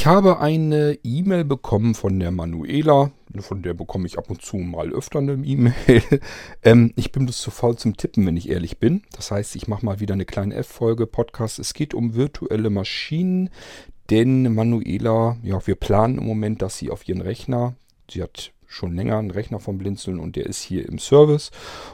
[0.00, 3.10] Ich habe eine E-Mail bekommen von der Manuela.
[3.40, 5.74] Von der bekomme ich ab und zu mal öfter eine E-Mail.
[6.62, 9.02] ähm, ich bin bloß zu faul zum Tippen, wenn ich ehrlich bin.
[9.12, 11.58] Das heißt, ich mache mal wieder eine kleine F-Folge Podcast.
[11.58, 13.50] Es geht um virtuelle Maschinen.
[14.08, 17.74] Denn Manuela, ja, wir planen im Moment, dass sie auf ihren Rechner,
[18.10, 21.50] sie hat schon länger einen Rechner vom Blinzeln und der ist hier im Service.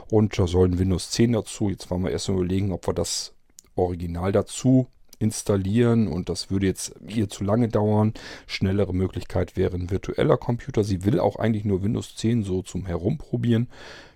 [0.09, 1.69] Und da soll ein Windows 10 dazu.
[1.69, 3.33] Jetzt wollen wir erst mal überlegen, ob wir das
[3.75, 4.87] Original dazu
[5.19, 8.13] installieren und das würde jetzt hier zu lange dauern.
[8.45, 10.83] Schnellere Möglichkeit wäre ein virtueller Computer.
[10.83, 13.67] Sie will auch eigentlich nur Windows 10 so zum Herumprobieren.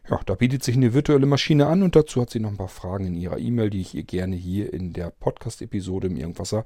[0.10, 2.68] Ja, da bietet sich eine virtuelle Maschine an und dazu hat sie noch ein paar
[2.68, 6.66] Fragen in ihrer E-Mail, die ich ihr gerne hier in der Podcast-Episode im Irgendwasser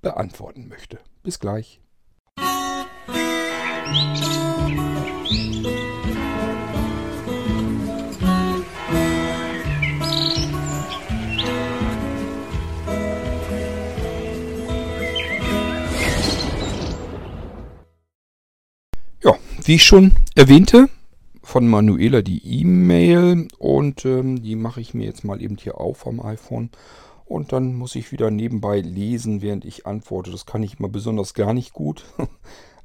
[0.00, 0.98] beantworten möchte.
[1.22, 1.80] Bis gleich.
[19.66, 20.88] Wie ich schon erwähnte,
[21.42, 26.06] von Manuela die E-Mail und ähm, die mache ich mir jetzt mal eben hier auf
[26.06, 26.70] am iPhone.
[27.24, 30.30] Und dann muss ich wieder nebenbei lesen, während ich antworte.
[30.30, 32.04] Das kann ich mal besonders gar nicht gut,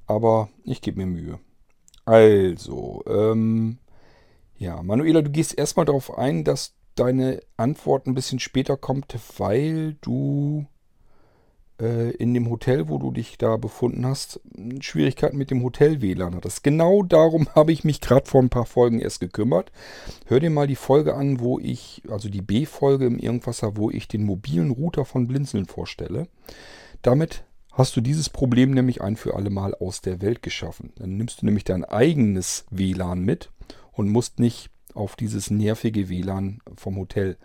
[0.08, 1.40] aber ich gebe mir Mühe.
[2.06, 3.78] Also, ähm,
[4.58, 9.98] ja, Manuela, du gehst erstmal darauf ein, dass deine Antwort ein bisschen später kommt, weil
[10.02, 10.66] du
[11.80, 14.40] in dem Hotel, wo du dich da befunden hast,
[14.80, 16.64] Schwierigkeiten mit dem Hotel-WLAN hattest.
[16.64, 19.72] Genau darum habe ich mich gerade vor ein paar Folgen erst gekümmert.
[20.26, 24.08] Hör dir mal die Folge an, wo ich, also die B-Folge im Irgendwasser, wo ich
[24.08, 26.28] den mobilen Router von Blinzeln vorstelle.
[27.04, 30.94] Damit hast du dieses Problem nämlich ein für alle Mal aus der Welt geschaffen.
[30.96, 33.52] Dann nimmst du nämlich dein eigenes WLAN mit
[33.92, 37.38] und musst nicht auf dieses nervige WLAN vom Hotel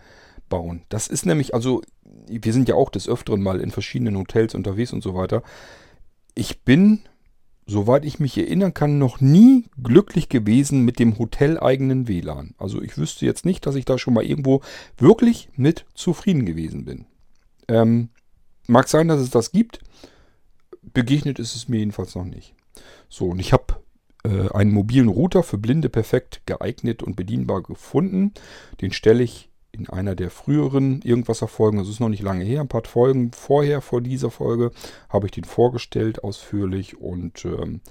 [0.49, 0.81] bauen.
[0.89, 1.81] Das ist nämlich, also
[2.27, 5.43] wir sind ja auch des Öfteren mal in verschiedenen Hotels unterwegs und so weiter.
[6.35, 7.01] Ich bin,
[7.65, 12.55] soweit ich mich erinnern kann, noch nie glücklich gewesen mit dem hoteleigenen WLAN.
[12.57, 14.61] Also ich wüsste jetzt nicht, dass ich da schon mal irgendwo
[14.97, 17.05] wirklich mit zufrieden gewesen bin.
[17.67, 18.09] Ähm,
[18.67, 19.79] mag sein, dass es das gibt.
[20.81, 22.53] Begegnet ist es mir jedenfalls noch nicht.
[23.09, 23.81] So, und ich habe
[24.23, 28.33] äh, einen mobilen Router für Blinde perfekt geeignet und bedienbar gefunden.
[28.81, 32.67] Den stelle ich in einer der früheren Irgendwasser-Folgen, das ist noch nicht lange her, ein
[32.67, 34.71] paar Folgen vorher, vor dieser Folge,
[35.09, 37.81] habe ich den vorgestellt ausführlich und ähm,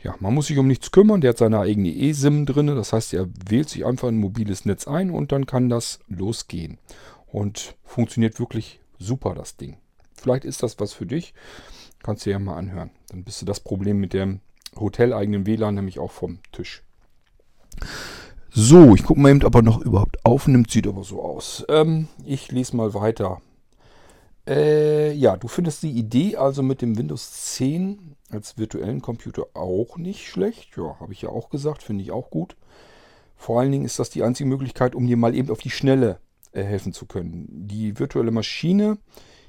[0.00, 3.14] ja, man muss sich um nichts kümmern, der hat seine eigene eSIM drin, das heißt,
[3.14, 6.78] er wählt sich einfach ein mobiles Netz ein und dann kann das losgehen.
[7.26, 9.78] Und funktioniert wirklich super, das Ding.
[10.14, 11.32] Vielleicht ist das was für dich,
[12.02, 12.90] kannst du ja mal anhören.
[13.08, 14.40] Dann bist du das Problem mit dem
[14.76, 16.82] hoteleigenen WLAN nämlich auch vom Tisch.
[18.56, 20.70] So, ich gucke mal eben, ob er noch überhaupt aufnimmt.
[20.70, 21.64] Sieht aber so aus.
[21.68, 23.42] Ähm, ich lese mal weiter.
[24.46, 29.96] Äh, ja, du findest die Idee also mit dem Windows 10 als virtuellen Computer auch
[29.96, 30.76] nicht schlecht.
[30.76, 32.56] Ja, habe ich ja auch gesagt, finde ich auch gut.
[33.36, 36.20] Vor allen Dingen ist das die einzige Möglichkeit, um dir mal eben auf die Schnelle
[36.52, 37.48] äh, helfen zu können.
[37.50, 38.98] Die virtuelle Maschine,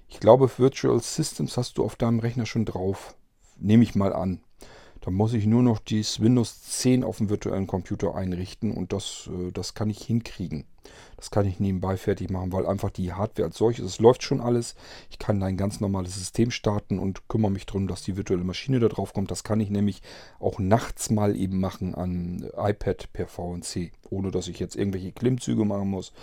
[0.08, 3.16] ich glaube, Virtual Systems hast du auf deinem Rechner schon drauf.
[3.60, 4.42] Nehme ich mal an.
[5.06, 9.30] Da muss ich nur noch das Windows 10 auf dem virtuellen Computer einrichten und das,
[9.32, 10.66] äh, das kann ich hinkriegen.
[11.16, 14.42] Das kann ich nebenbei fertig machen, weil einfach die Hardware als solches, es läuft schon
[14.42, 14.74] alles.
[15.12, 18.80] Ich kann ein ganz normales System starten und kümmere mich darum, dass die virtuelle Maschine
[18.80, 19.30] da drauf kommt.
[19.30, 20.02] Das kann ich nämlich
[20.40, 25.66] auch nachts mal eben machen an iPad per VNC, ohne dass ich jetzt irgendwelche Klimmzüge
[25.66, 26.14] machen muss.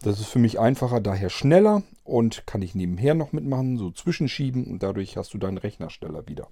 [0.00, 4.64] Das ist für mich einfacher, daher schneller und kann ich nebenher noch mitmachen, so zwischenschieben
[4.64, 6.48] und dadurch hast du deinen Rechnersteller wieder.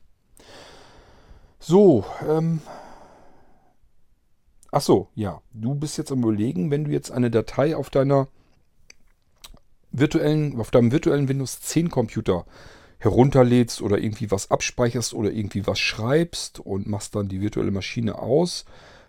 [1.60, 2.62] So, ähm.
[4.72, 5.42] Ach so, ja.
[5.52, 8.28] Du bist jetzt am überlegen, wenn du jetzt eine Datei auf deiner
[9.92, 12.46] virtuellen, auf deinem virtuellen Windows 10 Computer
[12.98, 18.18] herunterlädst oder irgendwie was abspeicherst oder irgendwie was schreibst und machst dann die virtuelle Maschine
[18.18, 18.64] aus.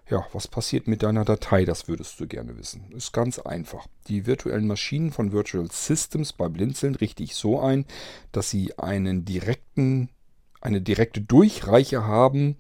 [0.09, 1.63] Ja, was passiert mit deiner Datei?
[1.63, 2.91] Das würdest du gerne wissen.
[2.91, 3.87] Ist ganz einfach.
[4.07, 7.85] Die virtuellen Maschinen von Virtual Systems bei Blinzeln richte ich so ein,
[8.33, 10.09] dass sie einen direkten
[10.61, 12.55] eine direkte Durchreiche haben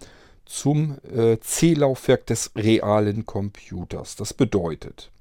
[0.45, 4.15] zum äh, C-Laufwerk des realen Computers.
[4.15, 5.11] Das bedeutet,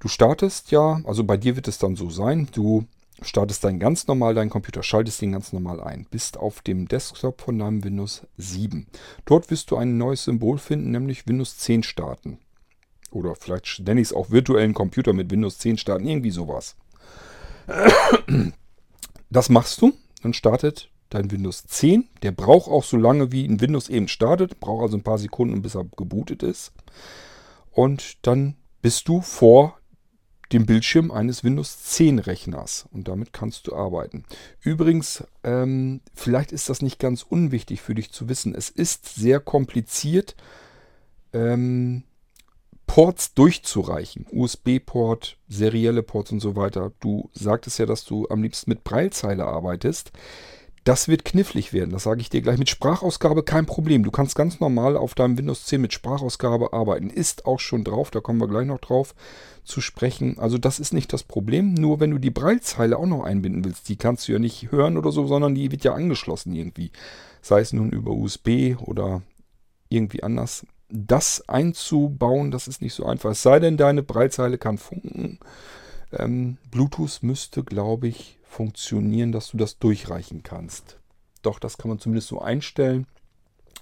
[0.00, 2.86] du startest ja, also bei dir wird es dann so sein, du
[3.20, 7.40] startest dann ganz normal deinen Computer, schaltest ihn ganz normal ein, bist auf dem Desktop
[7.42, 8.86] von deinem Windows 7.
[9.24, 12.38] Dort wirst du ein neues Symbol finden, nämlich Windows 10 starten.
[13.10, 16.76] Oder vielleicht nenne ich es auch virtuellen Computer mit Windows 10 starten, irgendwie sowas.
[19.30, 19.92] Das machst du,
[20.22, 22.08] dann startet dein Windows 10.
[22.22, 24.60] Der braucht auch so lange, wie ein Windows eben startet.
[24.60, 26.72] Braucht also ein paar Sekunden, bis er gebootet ist.
[27.70, 29.78] Und dann bist du vor
[30.52, 34.24] dem Bildschirm eines Windows 10 Rechners und damit kannst du arbeiten.
[34.60, 38.54] Übrigens, ähm, vielleicht ist das nicht ganz unwichtig für dich zu wissen.
[38.54, 40.36] Es ist sehr kompliziert,
[41.32, 42.04] ähm,
[42.86, 44.26] Ports durchzureichen.
[44.30, 46.92] USB-Port, serielle Ports und so weiter.
[47.00, 50.10] Du sagtest ja, dass du am liebsten mit Breilzeile arbeitest.
[50.88, 52.56] Das wird knifflig werden, das sage ich dir gleich.
[52.56, 54.04] Mit Sprachausgabe kein Problem.
[54.04, 57.10] Du kannst ganz normal auf deinem Windows 10 mit Sprachausgabe arbeiten.
[57.10, 59.14] Ist auch schon drauf, da kommen wir gleich noch drauf
[59.64, 60.38] zu sprechen.
[60.38, 61.74] Also das ist nicht das Problem.
[61.74, 64.96] Nur wenn du die Breilzeile auch noch einbinden willst, die kannst du ja nicht hören
[64.96, 66.90] oder so, sondern die wird ja angeschlossen irgendwie.
[67.42, 69.20] Sei es nun über USB oder
[69.90, 70.66] irgendwie anders.
[70.88, 73.32] Das einzubauen, das ist nicht so einfach.
[73.32, 75.38] Es sei denn, deine Breilzeile kann funken.
[76.12, 80.98] Ähm, Bluetooth müsste, glaube ich, funktionieren, dass du das durchreichen kannst.
[81.42, 83.06] Doch, das kann man zumindest so einstellen,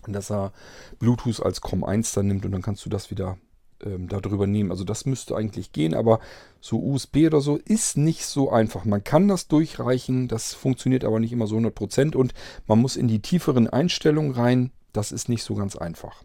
[0.06, 0.52] dass er
[0.98, 3.38] Bluetooth als COM1 dann nimmt und dann kannst du das wieder
[3.84, 4.70] ähm, darüber nehmen.
[4.70, 6.20] Also das müsste eigentlich gehen, aber
[6.60, 8.84] so USB oder so ist nicht so einfach.
[8.84, 12.34] Man kann das durchreichen, das funktioniert aber nicht immer so 100% und
[12.66, 14.72] man muss in die tieferen Einstellungen rein.
[14.92, 16.22] Das ist nicht so ganz einfach.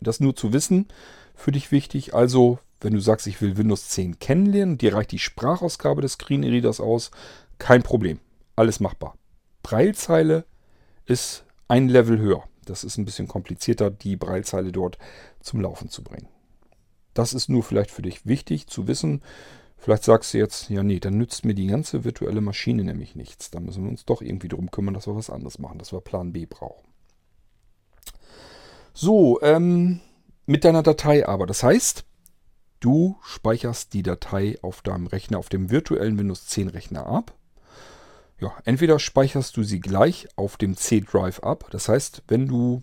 [0.00, 0.88] Das nur zu wissen,
[1.34, 2.14] für dich wichtig.
[2.14, 6.80] Also, wenn du sagst, ich will Windows 10 kennenlernen, dir reicht die Sprachausgabe des Screenreaders
[6.80, 7.10] aus,
[7.58, 8.20] kein Problem.
[8.56, 9.16] Alles machbar.
[9.62, 10.44] Breilzeile
[11.04, 12.44] ist ein Level höher.
[12.64, 14.98] Das ist ein bisschen komplizierter, die Breilzeile dort
[15.40, 16.28] zum Laufen zu bringen.
[17.14, 19.22] Das ist nur vielleicht für dich wichtig zu wissen.
[19.76, 23.50] Vielleicht sagst du jetzt, ja nee, dann nützt mir die ganze virtuelle Maschine nämlich nichts.
[23.50, 26.00] Da müssen wir uns doch irgendwie darum kümmern, dass wir was anderes machen, dass wir
[26.00, 26.86] Plan B brauchen.
[28.92, 30.00] So, ähm,
[30.46, 31.46] mit deiner Datei aber.
[31.46, 32.04] Das heißt,
[32.80, 37.34] du speicherst die Datei auf deinem Rechner, auf dem virtuellen Windows 10 Rechner ab
[38.40, 41.66] ja, entweder speicherst du sie gleich auf dem C-Drive ab.
[41.70, 42.82] Das heißt, wenn du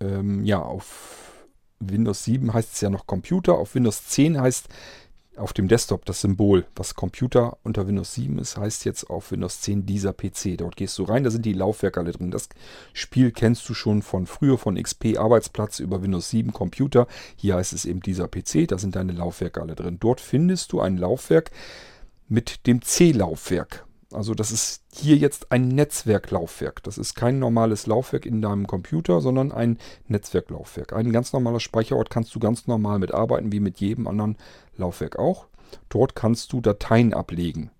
[0.00, 1.46] ähm, ja auf
[1.80, 4.68] Windows 7 heißt es ja noch Computer, auf Windows 10 heißt
[5.36, 9.60] auf dem Desktop das Symbol, was Computer unter Windows 7 ist, heißt jetzt auf Windows
[9.60, 10.58] 10 dieser PC.
[10.58, 12.30] Dort gehst du rein, da sind die Laufwerke alle drin.
[12.30, 12.48] Das
[12.92, 17.06] Spiel kennst du schon von früher, von XP Arbeitsplatz über Windows 7 Computer.
[17.36, 19.98] Hier heißt es eben dieser PC, da sind deine Laufwerke alle drin.
[20.00, 21.50] Dort findest du ein Laufwerk
[22.28, 23.84] mit dem C-Laufwerk.
[24.12, 26.82] Also das ist hier jetzt ein Netzwerklaufwerk.
[26.82, 29.78] Das ist kein normales Laufwerk in deinem Computer, sondern ein
[30.08, 30.92] Netzwerklaufwerk.
[30.92, 34.36] Ein ganz normaler Speicherort kannst du ganz normal mitarbeiten, wie mit jedem anderen
[34.80, 35.46] Laufwerk auch.
[35.88, 37.70] Dort kannst du Dateien ablegen.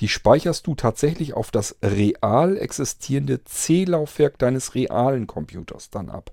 [0.00, 6.32] Die speicherst du tatsächlich auf das real existierende C-Laufwerk deines realen Computers dann ab.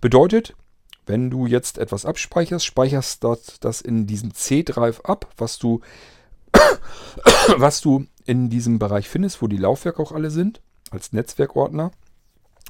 [0.00, 0.54] Bedeutet,
[1.06, 5.80] wenn du jetzt etwas abspeicherst, speicherst du das in diesem C-Drive ab, was du,
[7.56, 11.92] was du in diesem Bereich findest, wo die Laufwerke auch alle sind, als Netzwerkordner.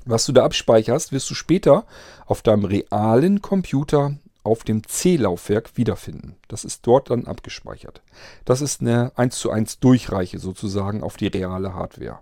[0.04, 1.86] Was du da abspeicherst, wirst du später
[2.26, 6.36] auf deinem realen Computer auf dem C-Laufwerk wiederfinden.
[6.48, 8.02] Das ist dort dann abgespeichert.
[8.44, 12.20] Das ist eine 1 zu 1 Durchreiche sozusagen auf die reale Hardware.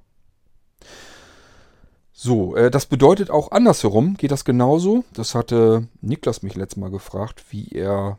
[2.12, 5.04] So, äh, das bedeutet auch andersherum geht das genauso.
[5.12, 8.18] Das hatte Niklas mich letztes Mal gefragt, wie er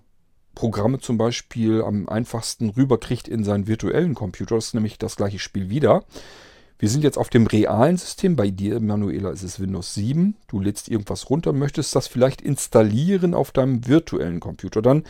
[0.55, 4.55] Programme zum Beispiel am einfachsten rüberkriegt in seinen virtuellen Computer.
[4.55, 6.03] Das ist nämlich das gleiche Spiel wieder.
[6.79, 8.35] Wir sind jetzt auf dem realen System.
[8.35, 10.35] Bei dir, Manuela, ist es Windows 7.
[10.47, 14.81] Du lädst irgendwas runter, möchtest das vielleicht installieren auf deinem virtuellen Computer.
[14.81, 15.03] Dann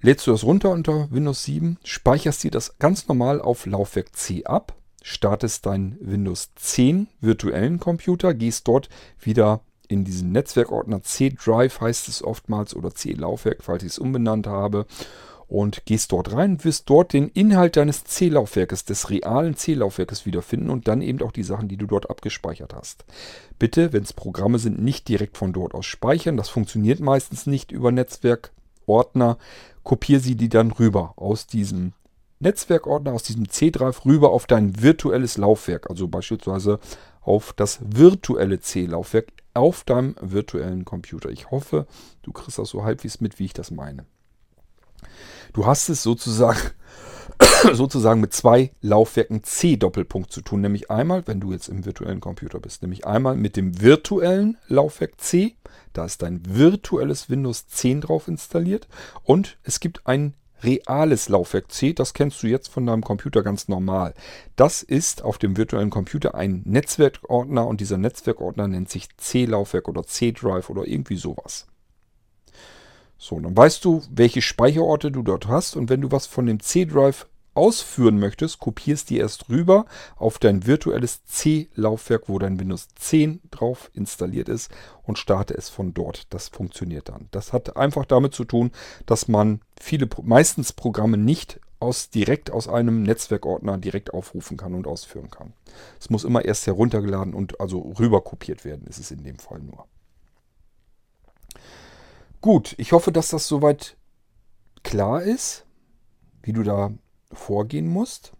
[0.00, 4.44] lädst du das runter unter Windows 7, speicherst dir das ganz normal auf Laufwerk C
[4.44, 12.08] ab, startest deinen Windows 10 virtuellen Computer, gehst dort wieder in diesen Netzwerkordner C-Drive heißt
[12.08, 14.86] es oftmals oder C-Laufwerk, falls ich es umbenannt habe.
[15.48, 20.88] Und gehst dort rein, wirst dort den Inhalt deines C-Laufwerkes, des realen C-Laufwerkes wiederfinden und
[20.88, 23.04] dann eben auch die Sachen, die du dort abgespeichert hast.
[23.58, 26.36] Bitte, wenn es Programme sind, nicht direkt von dort aus speichern.
[26.36, 29.38] Das funktioniert meistens nicht über Netzwerkordner.
[29.84, 31.92] Kopiere sie die dann rüber aus diesem
[32.40, 35.88] Netzwerkordner, aus diesem C-Drive rüber auf dein virtuelles Laufwerk.
[35.88, 36.80] Also beispielsweise
[37.20, 41.30] auf das virtuelle C-Laufwerk auf deinem virtuellen Computer.
[41.30, 41.86] Ich hoffe,
[42.22, 44.06] du kriegst das so halbwegs mit, wie ich das meine.
[45.52, 46.58] Du hast es sozusagen,
[47.72, 50.60] sozusagen mit zwei Laufwerken C-Doppelpunkt zu tun.
[50.60, 55.20] Nämlich einmal, wenn du jetzt im virtuellen Computer bist, nämlich einmal mit dem virtuellen Laufwerk
[55.20, 55.56] C.
[55.92, 58.88] Da ist dein virtuelles Windows 10 drauf installiert.
[59.24, 63.68] Und es gibt ein reales Laufwerk C, das kennst du jetzt von deinem Computer ganz
[63.68, 64.14] normal.
[64.56, 70.04] Das ist auf dem virtuellen Computer ein Netzwerkordner und dieser Netzwerkordner nennt sich C-Laufwerk oder
[70.04, 71.66] C-Drive oder irgendwie sowas.
[73.18, 76.60] So, dann weißt du, welche Speicherorte du dort hast und wenn du was von dem
[76.60, 83.40] C-Drive ausführen möchtest, kopierst die erst rüber auf dein virtuelles C-Laufwerk, wo dein Windows 10
[83.50, 84.70] drauf installiert ist
[85.04, 86.32] und starte es von dort.
[86.34, 87.28] Das funktioniert dann.
[87.30, 88.70] Das hat einfach damit zu tun,
[89.06, 94.86] dass man viele, meistens Programme nicht aus, direkt aus einem Netzwerkordner direkt aufrufen kann und
[94.86, 95.52] ausführen kann.
[95.98, 99.60] Es muss immer erst heruntergeladen und also rüber kopiert werden, ist es in dem Fall
[99.60, 99.86] nur.
[102.46, 103.96] Gut, ich hoffe, dass das soweit
[104.84, 105.66] klar ist,
[106.44, 106.92] wie du da
[107.32, 108.34] vorgehen musst.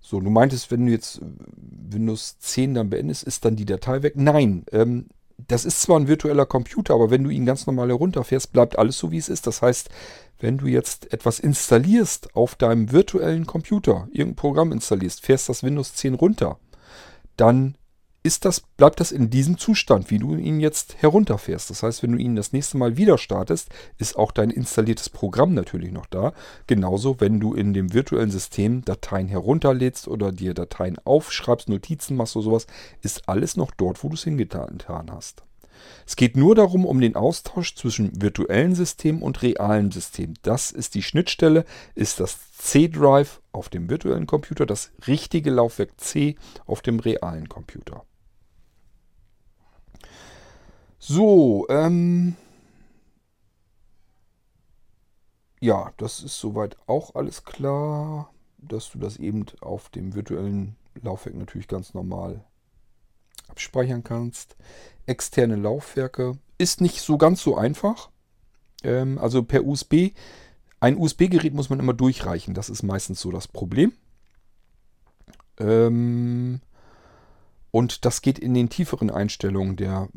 [0.00, 4.14] So, du meintest, wenn du jetzt Windows 10 dann beendest, ist dann die Datei weg?
[4.16, 8.54] Nein, ähm, das ist zwar ein virtueller Computer, aber wenn du ihn ganz normal herunterfährst,
[8.54, 9.46] bleibt alles so, wie es ist.
[9.46, 9.90] Das heißt,
[10.38, 15.92] wenn du jetzt etwas installierst auf deinem virtuellen Computer, irgendein Programm installierst, fährst das Windows
[15.92, 16.58] 10 runter,
[17.36, 17.76] dann
[18.26, 21.70] ist das, bleibt das in diesem Zustand, wie du ihn jetzt herunterfährst.
[21.70, 23.68] Das heißt, wenn du ihn das nächste Mal wieder startest,
[23.98, 26.32] ist auch dein installiertes Programm natürlich noch da.
[26.66, 32.34] Genauso, wenn du in dem virtuellen System Dateien herunterlädst oder dir Dateien aufschreibst, Notizen machst
[32.34, 32.66] oder sowas,
[33.00, 35.44] ist alles noch dort, wo du es hingetan hast.
[36.04, 40.34] Es geht nur darum, um den Austausch zwischen virtuellen System und realem System.
[40.42, 41.64] Das ist die Schnittstelle,
[41.94, 46.34] ist das C-Drive auf dem virtuellen Computer, das richtige Laufwerk C
[46.66, 48.04] auf dem realen Computer.
[50.98, 52.36] So, ähm,
[55.60, 61.36] ja, das ist soweit auch alles klar, dass du das eben auf dem virtuellen Laufwerk
[61.36, 62.44] natürlich ganz normal
[63.48, 64.56] abspeichern kannst.
[65.06, 68.10] Externe Laufwerke ist nicht so ganz so einfach.
[68.82, 70.12] Ähm, also per USB.
[70.80, 72.54] Ein USB-Gerät muss man immer durchreichen.
[72.54, 73.92] Das ist meistens so das Problem.
[75.58, 76.60] Ähm,
[77.76, 80.08] und das geht in den tieferen Einstellungen der,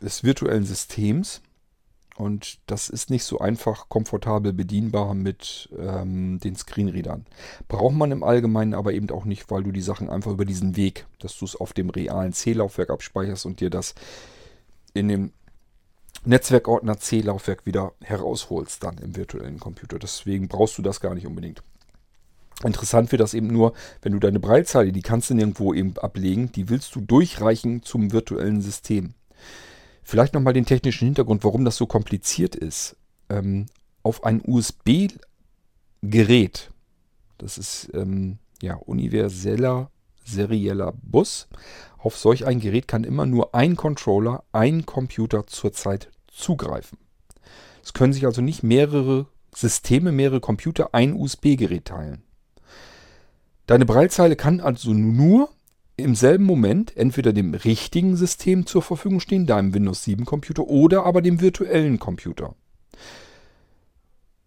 [0.00, 1.42] des virtuellen Systems.
[2.14, 7.26] Und das ist nicht so einfach komfortabel bedienbar mit ähm, den Screenreadern.
[7.66, 10.76] Braucht man im Allgemeinen aber eben auch nicht, weil du die Sachen einfach über diesen
[10.76, 13.96] Weg, dass du es auf dem realen C-Laufwerk abspeicherst und dir das
[14.94, 15.32] in dem
[16.24, 19.98] Netzwerkordner C-Laufwerk wieder herausholst dann im virtuellen Computer.
[19.98, 21.64] Deswegen brauchst du das gar nicht unbedingt.
[22.64, 26.52] Interessant wird das eben nur, wenn du deine Breitzeile, die kannst du nirgendwo eben ablegen,
[26.52, 29.14] die willst du durchreichen zum virtuellen System.
[30.02, 32.96] Vielleicht nochmal den technischen Hintergrund, warum das so kompliziert ist.
[33.28, 33.66] Ähm,
[34.02, 35.20] auf ein USB-Gerät,
[37.38, 39.90] das ist ähm, ja universeller
[40.24, 41.48] serieller Bus,
[41.98, 46.98] auf solch ein Gerät kann immer nur ein Controller, ein Computer zurzeit zugreifen.
[47.82, 52.22] Es können sich also nicht mehrere Systeme, mehrere Computer ein USB-Gerät teilen.
[53.66, 55.50] Deine Breilzeile kann also nur
[55.96, 61.04] im selben Moment entweder dem richtigen System zur Verfügung stehen, deinem Windows 7 Computer, oder
[61.04, 62.54] aber dem virtuellen Computer.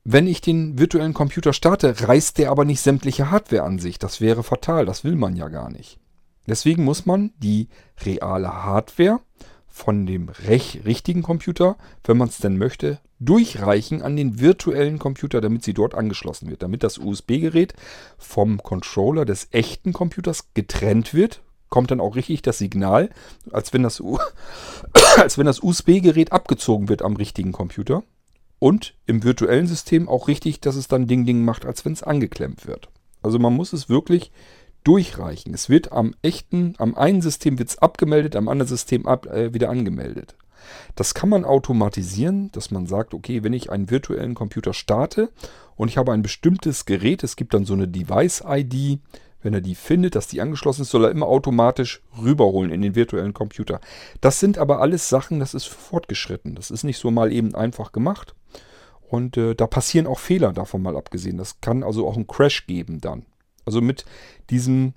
[0.04, 3.98] Wenn ich den virtuellen Computer starte, reißt der aber nicht sämtliche Hardware an sich.
[3.98, 5.98] Das wäre fatal, das will man ja gar nicht.
[6.48, 7.70] Deswegen muss man die
[8.04, 9.20] reale Hardware
[9.68, 15.64] von dem richtigen Computer, wenn man es denn möchte, durchreichen an den virtuellen Computer, damit
[15.64, 16.64] sie dort angeschlossen wird.
[16.64, 17.74] Damit das USB-Gerät
[18.18, 23.10] vom Controller des echten Computers getrennt wird, kommt dann auch richtig das Signal,
[23.52, 24.02] als wenn das,
[25.16, 28.04] das USB-Gerät abgezogen wird am richtigen Computer.
[28.60, 32.66] Und im virtuellen System auch richtig, dass es dann Ding-Ding macht, als wenn es angeklemmt
[32.66, 32.90] wird.
[33.22, 34.32] Also man muss es wirklich
[34.86, 35.54] durchreichen.
[35.54, 39.54] Es wird am echten, am einen System wird es abgemeldet, am anderen System ab, äh,
[39.54, 40.36] wieder angemeldet.
[40.96, 45.30] Das kann man automatisieren, dass man sagt, okay, wenn ich einen virtuellen Computer starte
[45.76, 49.00] und ich habe ein bestimmtes Gerät, es gibt dann so eine Device-ID,
[49.46, 52.96] wenn er die findet, dass die angeschlossen ist, soll er immer automatisch rüberholen in den
[52.96, 53.80] virtuellen Computer.
[54.20, 56.56] Das sind aber alles Sachen, das ist fortgeschritten.
[56.56, 58.34] Das ist nicht so mal eben einfach gemacht.
[59.08, 61.38] Und äh, da passieren auch Fehler davon mal abgesehen.
[61.38, 63.28] Das kann also auch einen Crash geben dann.
[63.66, 64.06] Also mit
[64.50, 64.94] diesem,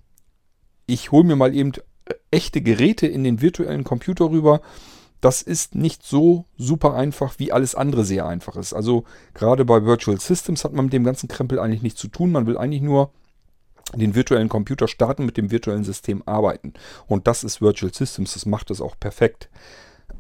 [0.87, 1.73] ich hole mir mal eben
[2.31, 4.63] echte Geräte in den virtuellen Computer rüber.
[5.21, 8.73] Das ist nicht so super einfach, wie alles andere sehr einfach ist.
[8.73, 12.31] Also gerade bei Virtual Systems hat man mit dem ganzen Krempel eigentlich nichts zu tun.
[12.31, 13.11] Man will eigentlich nur
[13.95, 16.75] den virtuellen Computer starten, mit dem virtuellen System arbeiten.
[17.07, 19.49] Und das ist Virtual Systems, das macht es auch perfekt.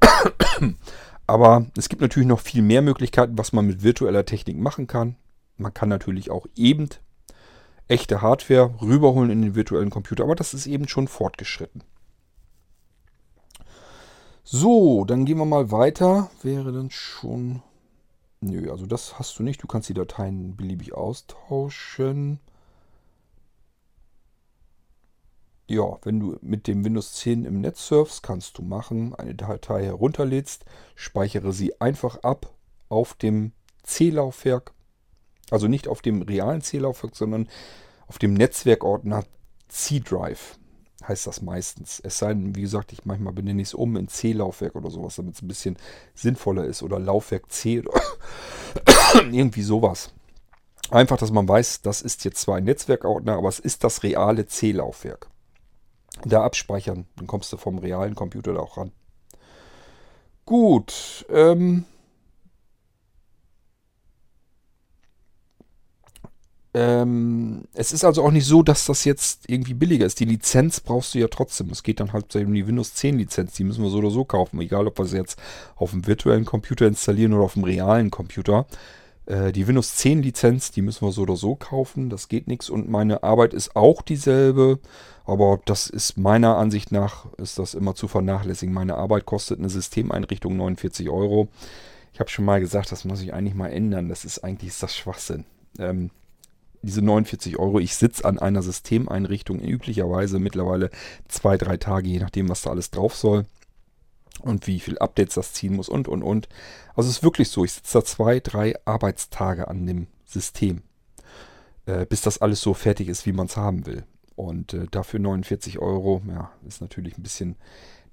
[1.27, 5.17] Aber es gibt natürlich noch viel mehr Möglichkeiten, was man mit virtueller Technik machen kann.
[5.59, 6.89] Man kann natürlich auch eben
[7.89, 11.83] echte Hardware rüberholen in den virtuellen Computer, aber das ist eben schon fortgeschritten.
[14.51, 16.31] So, dann gehen wir mal weiter.
[16.43, 17.63] Wäre dann schon...
[18.41, 19.63] Nö, also das hast du nicht.
[19.63, 22.41] Du kannst die Dateien beliebig austauschen.
[25.67, 29.85] Ja, wenn du mit dem Windows 10 im Netz surfst, kannst du machen, eine Datei
[29.85, 30.65] herunterlädst,
[30.95, 32.55] speichere sie einfach ab
[32.89, 33.53] auf dem
[33.83, 34.73] C-Laufwerk
[35.51, 37.49] also nicht auf dem realen C-Laufwerk, sondern
[38.07, 39.25] auf dem Netzwerkordner
[39.69, 40.58] C-Drive
[41.07, 42.01] heißt das meistens.
[42.01, 45.17] Es sei denn, wie gesagt, ich manchmal benenne ich es um in C-Laufwerk oder sowas,
[45.17, 45.77] damit es ein bisschen
[46.15, 46.83] sinnvoller ist.
[46.83, 48.01] Oder Laufwerk C oder
[49.31, 50.13] irgendwie sowas.
[50.91, 54.47] Einfach, dass man weiß, das ist jetzt zwar ein Netzwerkordner, aber es ist das reale
[54.47, 55.29] C-Laufwerk.
[56.25, 58.93] Da abspeichern, dann kommst du vom realen Computer da auch ran.
[60.47, 61.85] Gut, ähm,
[66.81, 70.21] Ähm, es ist also auch nicht so, dass das jetzt irgendwie billiger ist.
[70.21, 71.71] Die Lizenz brauchst du ja trotzdem.
[71.71, 73.55] Es geht dann halt um die Windows 10 Lizenz.
[73.55, 74.61] Die müssen wir so oder so kaufen.
[74.61, 75.41] Egal, ob wir sie jetzt
[75.75, 78.65] auf dem virtuellen Computer installieren oder auf dem realen Computer.
[79.27, 82.11] Äh, die Windows 10 Lizenz, die müssen wir so oder so kaufen.
[82.11, 82.71] Das geht nichts.
[82.71, 84.79] Und meine Arbeit ist auch dieselbe.
[85.25, 88.73] Aber das ist meiner Ansicht nach, ist das immer zu vernachlässigen.
[88.73, 91.49] Meine Arbeit kostet eine Systemeinrichtung 49 Euro.
[92.13, 94.09] Ich habe schon mal gesagt, das muss ich eigentlich mal ändern.
[94.09, 95.45] Das ist eigentlich ist das Schwachsinn.
[95.81, 96.11] Ähm,
[96.83, 97.81] diese 49 Euro.
[97.81, 100.91] Ich sitze an einer Systemeinrichtung üblicherweise mittlerweile
[101.29, 103.47] zwei, drei Tage, je nachdem, was da alles drauf soll
[104.43, 106.49] und wie viel Updates das ziehen muss und, und, und.
[106.95, 110.83] Also es ist wirklich so, ich sitze da zwei, drei Arbeitstage an dem System,
[111.87, 114.05] äh, bis das alles so fertig ist, wie man es haben will.
[114.37, 117.57] Und äh, dafür 49 Euro, ja, ist natürlich ein bisschen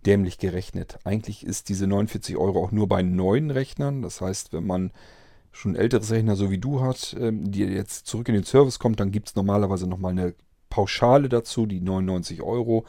[0.06, 1.00] dämlich gerechnet.
[1.04, 4.02] Eigentlich ist diese 49 Euro auch nur bei neuen Rechnern.
[4.02, 4.92] Das heißt, wenn man
[5.56, 9.00] schon älteres Rechner, so wie du hast, ähm, die jetzt zurück in den Service kommt,
[9.00, 10.36] dann gibt es normalerweise nochmal eine
[10.70, 12.86] Pauschale dazu, die 99 Euro.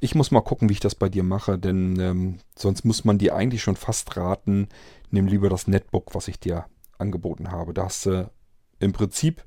[0.00, 3.18] Ich muss mal gucken, wie ich das bei dir mache, denn ähm, sonst muss man
[3.18, 4.68] dir eigentlich schon fast raten,
[5.10, 6.64] nimm lieber das Netbook, was ich dir
[6.98, 7.74] angeboten habe.
[7.74, 8.30] Da hast du
[8.78, 9.44] im Prinzip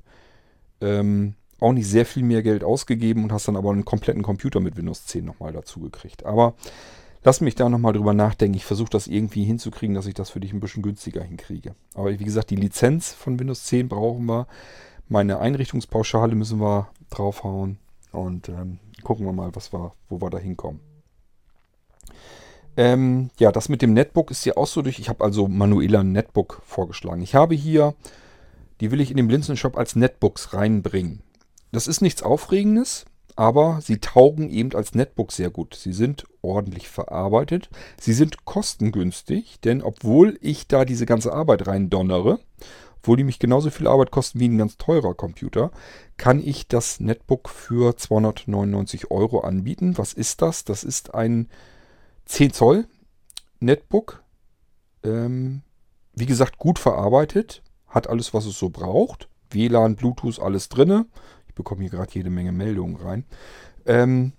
[0.80, 4.60] ähm, auch nicht sehr viel mehr Geld ausgegeben und hast dann aber einen kompletten Computer
[4.60, 6.24] mit Windows 10 nochmal dazu gekriegt.
[6.24, 6.54] Aber
[7.22, 8.56] Lass mich da nochmal drüber nachdenken.
[8.56, 11.74] Ich versuche das irgendwie hinzukriegen, dass ich das für dich ein bisschen günstiger hinkriege.
[11.94, 14.46] Aber wie gesagt, die Lizenz von Windows 10 brauchen wir.
[15.08, 17.78] Meine Einrichtungspauschale müssen wir draufhauen.
[18.12, 20.80] Und ähm, gucken wir mal, was wir, wo wir da hinkommen.
[22.76, 24.98] Ähm, ja, das mit dem Netbook ist ja auch so durch.
[24.98, 27.20] Ich habe also Manuela ein Netbook vorgeschlagen.
[27.20, 27.94] Ich habe hier,
[28.80, 31.20] die will ich in den Blinzeln-Shop als Netbooks reinbringen.
[31.70, 33.04] Das ist nichts Aufregendes
[33.36, 35.74] aber sie taugen eben als Netbook sehr gut.
[35.74, 37.70] Sie sind ordentlich verarbeitet.
[38.00, 42.40] Sie sind kostengünstig, denn obwohl ich da diese ganze Arbeit rein donnere,
[42.98, 45.70] obwohl die mich genauso viel Arbeit kosten wie ein ganz teurer Computer,
[46.16, 49.96] kann ich das Netbook für 299 Euro anbieten.
[49.96, 50.64] Was ist das?
[50.64, 51.48] Das ist ein
[52.26, 52.86] 10 Zoll
[53.58, 54.22] Netbook.
[55.02, 55.62] Ähm,
[56.14, 57.62] wie gesagt, gut verarbeitet.
[57.86, 59.28] Hat alles, was es so braucht.
[59.50, 61.06] WLAN, Bluetooth, alles drinne
[61.54, 63.24] bekomme hier gerade jede Menge Meldungen rein.
[63.86, 64.32] Ähm,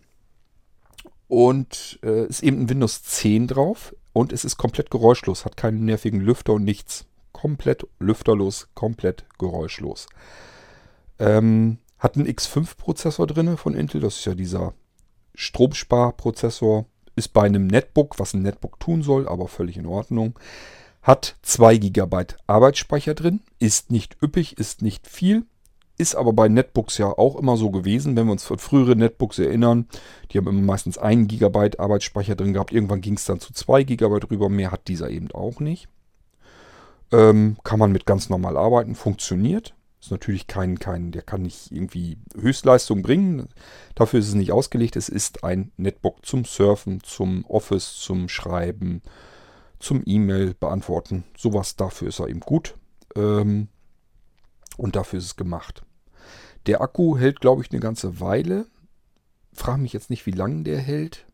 [1.27, 5.85] und äh, ist eben ein Windows 10 drauf und es ist komplett geräuschlos, hat keinen
[5.85, 7.05] nervigen Lüfter und nichts.
[7.31, 10.07] Komplett lüfterlos, komplett geräuschlos.
[11.17, 14.73] Ähm, hat einen X5-Prozessor drin von Intel, das ist ja dieser
[15.35, 16.85] Stromsparprozessor.
[17.15, 20.37] Ist bei einem Netbook, was ein Netbook tun soll, aber völlig in Ordnung.
[21.01, 25.45] Hat 2 GB Arbeitsspeicher drin, ist nicht üppig, ist nicht viel,
[26.01, 29.37] ist aber bei Netbooks ja auch immer so gewesen, wenn wir uns an frühere Netbooks
[29.37, 29.87] erinnern.
[30.31, 32.73] Die haben immer meistens 1 GB Arbeitsspeicher drin gehabt.
[32.73, 34.49] Irgendwann ging es dann zu 2 GB rüber.
[34.49, 35.87] Mehr hat dieser eben auch nicht.
[37.11, 38.95] Ähm, kann man mit ganz normal arbeiten.
[38.95, 39.75] Funktioniert.
[40.01, 43.47] Ist natürlich kein, kein, der kann nicht irgendwie Höchstleistung bringen.
[43.93, 44.95] Dafür ist es nicht ausgelegt.
[44.95, 49.03] Es ist ein Netbook zum Surfen, zum Office, zum Schreiben,
[49.77, 51.25] zum E-Mail beantworten.
[51.37, 52.75] Sowas dafür ist er eben gut.
[53.15, 53.67] Ähm,
[54.77, 55.83] und dafür ist es gemacht.
[56.67, 58.67] Der Akku hält, glaube ich, eine ganze Weile.
[59.53, 61.25] Frage mich jetzt nicht, wie lange der hält.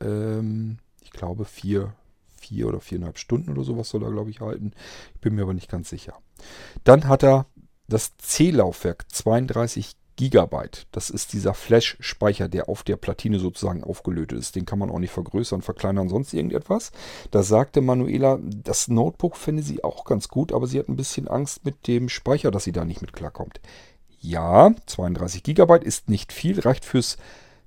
[0.00, 1.94] Ähm, ich glaube, vier,
[2.40, 4.72] vier oder viereinhalb Stunden oder sowas soll er, glaube ich, halten.
[5.14, 6.14] Ich bin mir aber nicht ganz sicher.
[6.84, 7.46] Dann hat er
[7.88, 10.88] das C-Laufwerk 32 Gigabyte.
[10.90, 14.56] Das ist dieser Flash-Speicher, der auf der Platine sozusagen aufgelötet ist.
[14.56, 16.90] Den kann man auch nicht vergrößern, verkleinern, sonst irgendetwas.
[17.30, 21.28] Da sagte Manuela, das Notebook fände sie auch ganz gut, aber sie hat ein bisschen
[21.28, 23.60] Angst mit dem Speicher, dass sie da nicht mit klarkommt.
[24.20, 27.16] Ja, 32 GB ist nicht viel, reicht fürs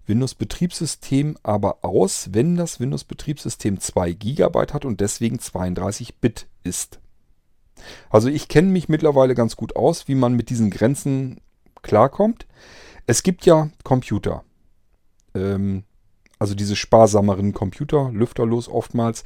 [0.06, 7.00] Windows-Betriebssystem aber aus, wenn das Windows-Betriebssystem 2 GB hat und deswegen 32 Bit ist.
[8.10, 11.40] Also ich kenne mich mittlerweile ganz gut aus, wie man mit diesen Grenzen
[11.82, 12.46] klarkommt.
[13.08, 14.44] Es gibt ja Computer,
[15.34, 15.84] ähm,
[16.38, 19.24] also diese sparsameren Computer, lüfterlos oftmals.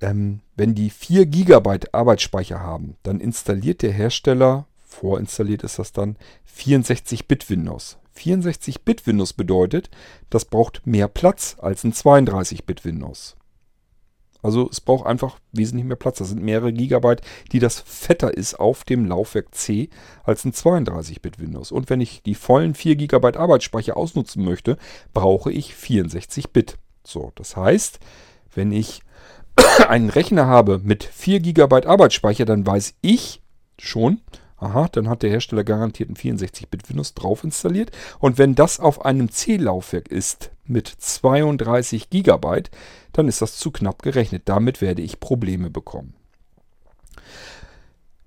[0.00, 4.66] Ähm, wenn die 4 GB Arbeitsspeicher haben, dann installiert der Hersteller
[5.00, 6.16] vorinstalliert ist das dann
[6.56, 7.98] 64-Bit Windows.
[8.16, 9.90] 64-Bit Windows bedeutet,
[10.30, 13.36] das braucht mehr Platz als ein 32-Bit Windows.
[14.40, 16.18] Also es braucht einfach wesentlich mehr Platz.
[16.18, 19.88] Das sind mehrere Gigabyte, die das fetter ist auf dem Laufwerk C
[20.22, 21.72] als ein 32-Bit Windows.
[21.72, 24.78] Und wenn ich die vollen 4 GB Arbeitsspeicher ausnutzen möchte,
[25.12, 26.78] brauche ich 64 Bit.
[27.04, 27.98] So, das heißt,
[28.54, 29.02] wenn ich
[29.88, 33.42] einen Rechner habe mit 4 GB Arbeitsspeicher, dann weiß ich
[33.76, 34.20] schon,
[34.58, 37.90] aha, dann hat der Hersteller garantiert ein 64-Bit Windows drauf installiert.
[38.18, 42.62] Und wenn das auf einem C-Laufwerk ist mit 32 GB,
[43.12, 44.42] dann ist das zu knapp gerechnet.
[44.46, 46.14] Damit werde ich Probleme bekommen.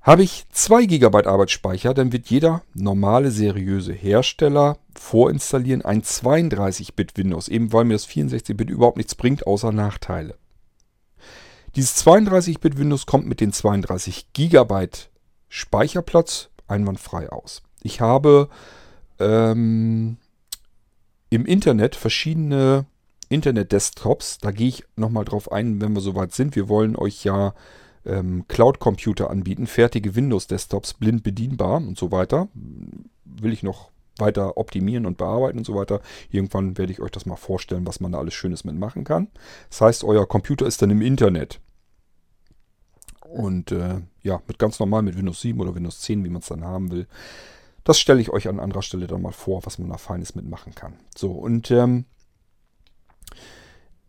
[0.02, 7.48] Habe ich 2 GB Arbeitsspeicher, dann wird jeder normale, seriöse Hersteller vorinstallieren ein 32-Bit Windows,
[7.48, 10.36] eben weil mir das 64-Bit überhaupt nichts bringt, außer Nachteile.
[11.76, 14.88] Dieses 32-Bit Windows kommt mit den 32 GB
[15.54, 17.62] Speicherplatz einwandfrei aus.
[17.84, 18.48] Ich habe
[19.20, 20.16] ähm,
[21.30, 22.86] im Internet verschiedene
[23.28, 24.38] Internet-Desktops.
[24.38, 26.56] Da gehe ich nochmal drauf ein, wenn wir soweit sind.
[26.56, 27.54] Wir wollen euch ja
[28.06, 32.48] ähm, Cloud-Computer anbieten, fertige Windows-Desktops, blind bedienbar und so weiter.
[33.26, 36.00] Will ich noch weiter optimieren und bearbeiten und so weiter.
[36.30, 39.28] Irgendwann werde ich euch das mal vorstellen, was man da alles Schönes mitmachen kann.
[39.70, 41.60] Das heißt, euer Computer ist dann im Internet.
[43.32, 46.48] Und äh, ja, mit ganz normal mit Windows 7 oder Windows 10, wie man es
[46.48, 47.08] dann haben will.
[47.84, 50.76] Das stelle ich euch an anderer Stelle dann mal vor, was man da Feines mitmachen
[50.76, 50.94] kann.
[51.16, 52.06] So, und ähm,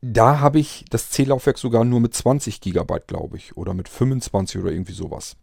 [0.02, 3.56] da habe ich das C-Laufwerk sogar nur mit 20 GB, glaube ich.
[3.56, 5.36] Oder mit 25 oder irgendwie sowas.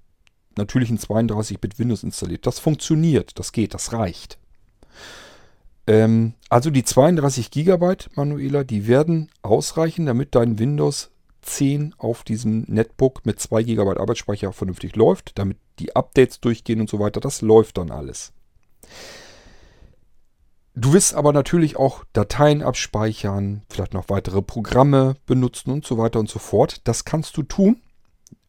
[0.58, 2.46] Natürlich ein 32-Bit Windows installiert.
[2.46, 4.38] Das funktioniert, das geht, das reicht.
[5.88, 11.10] Ähm, also die 32 GB, Manuela, die werden ausreichen, damit dein Windows
[11.50, 16.90] 10 auf diesem Netbook mit 2 GB Arbeitsspeicher vernünftig läuft, damit die Updates durchgehen und
[16.90, 17.20] so weiter.
[17.20, 18.34] Das läuft dann alles.
[20.76, 26.20] Du wirst aber natürlich auch Dateien abspeichern, vielleicht noch weitere Programme benutzen und so weiter
[26.20, 26.88] und so fort.
[26.88, 27.82] Das kannst du tun.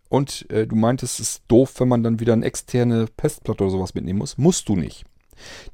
[0.09, 3.73] Und äh, du meintest, es ist doof, wenn man dann wieder eine externe Festplatte oder
[3.73, 4.39] sowas mitnehmen muss.
[4.39, 5.05] Musst du nicht.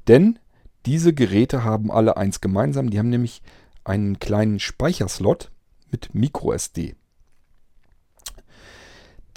[0.07, 0.39] Denn
[0.85, 2.89] diese Geräte haben alle eins gemeinsam.
[2.89, 3.41] Die haben nämlich
[3.83, 5.51] einen kleinen Speicherslot
[5.91, 6.95] mit MicroSD.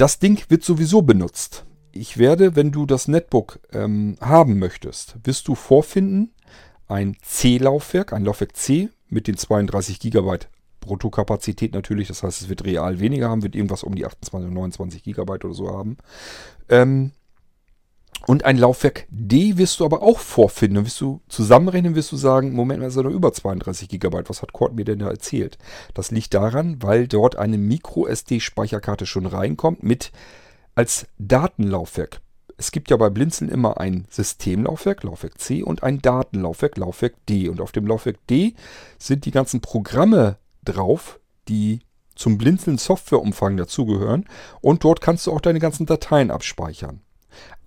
[0.00, 1.66] Das Ding wird sowieso benutzt.
[1.92, 6.32] Ich werde, wenn du das Netbook ähm, haben möchtest, wirst du vorfinden
[6.88, 10.38] ein C-Laufwerk, ein Laufwerk C mit den 32 GB
[10.80, 12.08] Bruttokapazität natürlich.
[12.08, 15.52] Das heißt, es wird real weniger haben, wird irgendwas um die 28, 29 GB oder
[15.52, 15.98] so haben.
[16.70, 17.12] Ähm,
[18.26, 20.76] und ein Laufwerk D wirst du aber auch vorfinden.
[20.76, 24.22] Dann wirst du zusammenrechnen, wirst du sagen, Moment mal, ist er noch über 32 GB.
[24.26, 25.59] Was hat Cord mir denn da erzählt?
[25.94, 30.12] Das liegt daran, weil dort eine Micro-SD-Speicherkarte schon reinkommt mit
[30.74, 32.20] als Datenlaufwerk.
[32.56, 37.48] Es gibt ja bei Blinzeln immer ein Systemlaufwerk, Laufwerk C, und ein Datenlaufwerk, Laufwerk D.
[37.48, 38.54] Und auf dem Laufwerk D
[38.98, 41.80] sind die ganzen Programme drauf, die
[42.14, 44.26] zum Blinzeln Softwareumfang dazugehören.
[44.61, 47.00] Und dort kannst du auch deine ganzen Dateien abspeichern.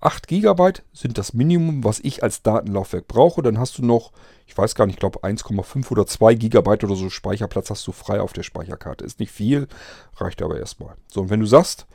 [0.00, 3.42] 8 GB sind das Minimum, was ich als Datenlaufwerk brauche.
[3.42, 4.12] Dann hast du noch,
[4.46, 7.92] ich weiß gar nicht, ich glaube 1,5 oder 2 GB oder so Speicherplatz hast du
[7.92, 9.04] frei auf der Speicherkarte.
[9.04, 9.68] Ist nicht viel,
[10.16, 10.96] reicht aber erstmal.
[11.08, 11.86] So, und wenn du sagst,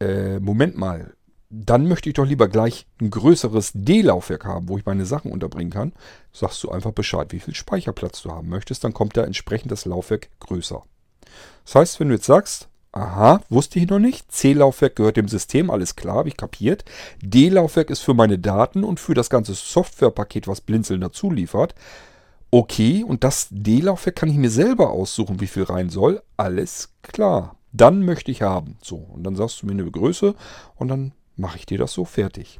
[0.00, 1.14] äh, Moment mal,
[1.50, 5.70] dann möchte ich doch lieber gleich ein größeres D-Laufwerk haben, wo ich meine Sachen unterbringen
[5.70, 5.92] kann,
[6.32, 9.86] sagst du einfach Bescheid, wie viel Speicherplatz du haben möchtest, dann kommt da entsprechend das
[9.86, 10.82] Laufwerk größer.
[11.64, 14.32] Das heißt, wenn du jetzt sagst, Aha, wusste ich noch nicht.
[14.32, 16.84] C-Laufwerk gehört dem System, alles klar, habe ich kapiert.
[17.22, 21.74] D-Laufwerk ist für meine Daten und für das ganze Softwarepaket, was Blinzeln dazu liefert.
[22.50, 26.22] Okay, und das D-Laufwerk kann ich mir selber aussuchen, wie viel rein soll.
[26.36, 27.56] Alles klar.
[27.72, 28.78] Dann möchte ich haben.
[28.82, 30.34] So, und dann sagst du mir eine Größe
[30.76, 32.58] und dann mache ich dir das so fertig.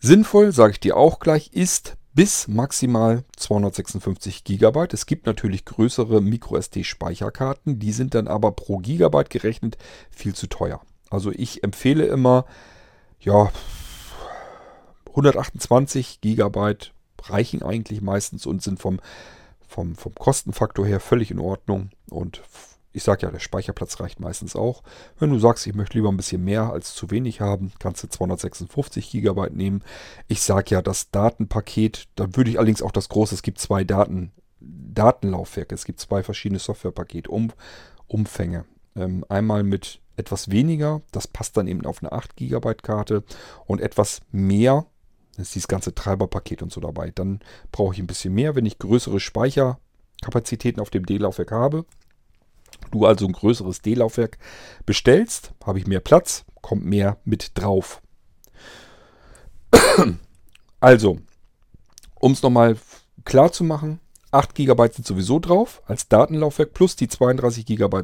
[0.00, 4.86] Sinnvoll, sage ich dir auch gleich, ist bis maximal 256 GB.
[4.92, 9.78] Es gibt natürlich größere MicroSD-Speicherkarten, die sind dann aber pro Gigabyte gerechnet
[10.10, 10.82] viel zu teuer.
[11.10, 12.46] Also ich empfehle immer,
[13.20, 13.50] ja,
[15.08, 16.76] 128 GB
[17.24, 19.00] reichen eigentlich meistens und sind vom,
[19.66, 22.42] vom, vom Kostenfaktor her völlig in Ordnung und
[22.92, 24.82] ich sage ja, der Speicherplatz reicht meistens auch.
[25.18, 28.08] Wenn du sagst, ich möchte lieber ein bisschen mehr als zu wenig haben, kannst du
[28.08, 29.82] 256 GB nehmen.
[30.28, 33.84] Ich sage ja, das Datenpaket, da würde ich allerdings auch das große, es gibt zwei
[33.84, 38.64] Daten, Datenlaufwerke, es gibt zwei verschiedene Softwarepaket-Umfänge.
[38.94, 43.24] Ähm, einmal mit etwas weniger, das passt dann eben auf eine 8 GB Karte
[43.64, 44.84] und etwas mehr,
[45.36, 47.10] das ist dieses ganze Treiberpaket und so dabei.
[47.10, 47.40] Dann
[47.72, 51.86] brauche ich ein bisschen mehr, wenn ich größere Speicherkapazitäten auf dem D-Laufwerk habe
[52.90, 54.38] du also ein größeres D-Laufwerk
[54.86, 58.02] bestellst, habe ich mehr Platz, kommt mehr mit drauf.
[60.80, 61.18] Also,
[62.18, 62.76] um es nochmal
[63.24, 64.00] klar zu machen,
[64.32, 68.02] 8 GB sind sowieso drauf als Datenlaufwerk plus die 32 GB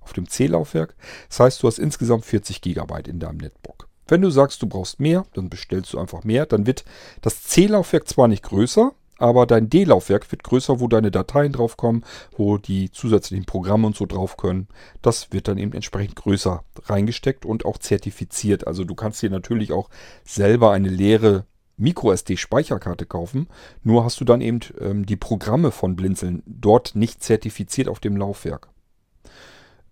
[0.00, 0.96] auf dem C-Laufwerk.
[1.28, 3.88] Das heißt, du hast insgesamt 40 GB in deinem Netbook.
[4.08, 6.46] Wenn du sagst, du brauchst mehr, dann bestellst du einfach mehr.
[6.46, 6.84] Dann wird
[7.22, 12.04] das C-Laufwerk zwar nicht größer, aber dein D-Laufwerk wird größer, wo deine Dateien draufkommen,
[12.36, 14.68] wo die zusätzlichen Programme und so drauf können.
[15.02, 18.66] Das wird dann eben entsprechend größer reingesteckt und auch zertifiziert.
[18.66, 19.88] Also du kannst dir natürlich auch
[20.24, 21.46] selber eine leere
[21.78, 23.48] MicroSD-Speicherkarte kaufen.
[23.82, 28.16] Nur hast du dann eben ähm, die Programme von Blinzeln dort nicht zertifiziert auf dem
[28.16, 28.68] Laufwerk.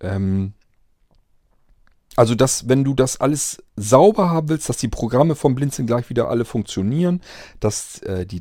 [0.00, 0.54] Ähm,
[2.16, 6.10] also, dass, wenn du das alles sauber haben willst, dass die Programme vom Blinzeln gleich
[6.10, 7.20] wieder alle funktionieren,
[7.58, 8.40] dass äh, die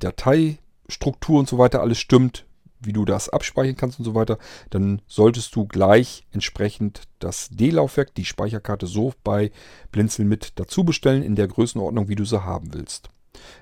[0.84, 2.46] Dateistruktur und so weiter alles stimmt,
[2.80, 4.38] wie du das abspeichern kannst und so weiter,
[4.69, 9.52] dann solltest du gleich entsprechend das D-Laufwerk, die Speicherkarte so bei
[9.91, 13.10] Blinzeln mit dazu bestellen, in der Größenordnung, wie du sie haben willst.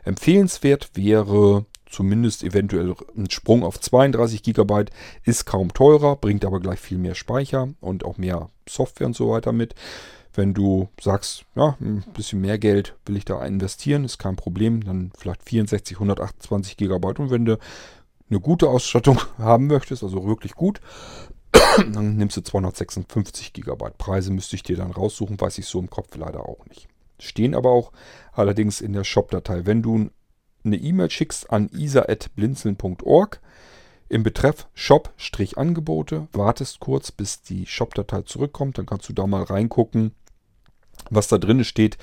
[0.03, 4.85] Empfehlenswert wäre zumindest eventuell ein Sprung auf 32 GB,
[5.23, 9.29] ist kaum teurer, bringt aber gleich viel mehr Speicher und auch mehr Software und so
[9.29, 9.75] weiter mit.
[10.33, 14.83] Wenn du sagst, ja, ein bisschen mehr Geld will ich da investieren, ist kein Problem,
[14.83, 17.07] dann vielleicht 64, 128 GB.
[17.07, 17.57] Und wenn du
[18.29, 20.79] eine gute Ausstattung haben möchtest, also wirklich gut,
[21.77, 23.89] dann nimmst du 256 GB.
[23.97, 26.87] Preise müsste ich dir dann raussuchen, weiß ich so im Kopf leider auch nicht.
[27.19, 27.91] Stehen aber auch
[28.33, 29.65] allerdings in der Shop-Datei.
[29.65, 30.09] Wenn du
[30.63, 33.41] eine E-Mail schickst an isa.blinzeln.org
[34.09, 40.13] im Betreff Shop-Angebote, wartest kurz, bis die Shop-Datei zurückkommt, dann kannst du da mal reingucken,
[41.11, 41.97] was da drin steht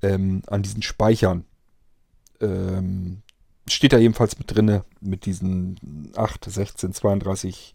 [0.00, 1.44] ähm, an diesen Speichern.
[2.40, 3.22] Ähm,
[3.68, 7.74] steht da jedenfalls mit drin, mit diesen 8, 16, 32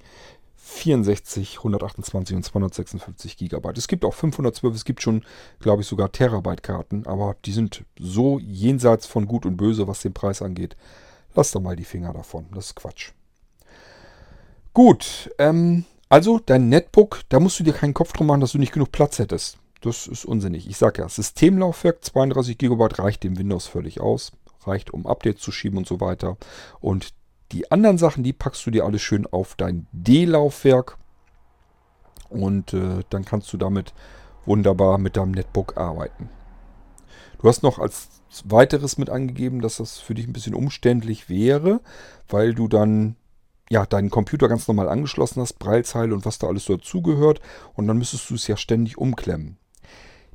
[0.68, 3.78] 64, 128 und 256 Gigabyte.
[3.78, 5.24] Es gibt auch 512, es gibt schon,
[5.60, 10.14] glaube ich, sogar Terabyte-Karten, aber die sind so jenseits von Gut und Böse, was den
[10.14, 10.76] Preis angeht.
[11.36, 13.12] Lass doch mal die Finger davon, das ist Quatsch.
[14.74, 18.58] Gut, ähm, also dein Netbook, da musst du dir keinen Kopf drum machen, dass du
[18.58, 19.58] nicht genug Platz hättest.
[19.88, 20.70] Das ist unsinnig.
[20.70, 24.34] Ich sage ja, Systemlaufwerk 32 GB reicht dem Windows völlig aus.
[24.66, 26.36] Reicht, um Updates zu schieben und so weiter.
[26.82, 27.14] Und
[27.54, 30.98] die anderen Sachen, die packst du dir alles schön auf dein D-Laufwerk.
[32.28, 33.94] Und äh, dann kannst du damit
[34.46, 36.30] wunderbar mit deinem Netbook arbeiten.
[37.42, 38.10] Du hast noch als
[38.44, 41.80] weiteres mit angegeben, dass das für dich ein bisschen umständlich wäre,
[42.28, 43.16] weil du dann
[43.70, 47.40] ja deinen Computer ganz normal angeschlossen hast, Breilzeile und was da alles dazugehört.
[47.74, 49.58] Und dann müsstest du es ja ständig umklemmen.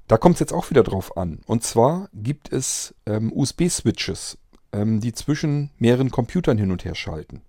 [0.08, 1.40] Da kommt es jetzt auch wieder drauf an.
[1.46, 4.38] Und zwar gibt es ähm, USB-Switches
[4.72, 7.42] ähm, die zwischen mehreren Computern hin und her schalten.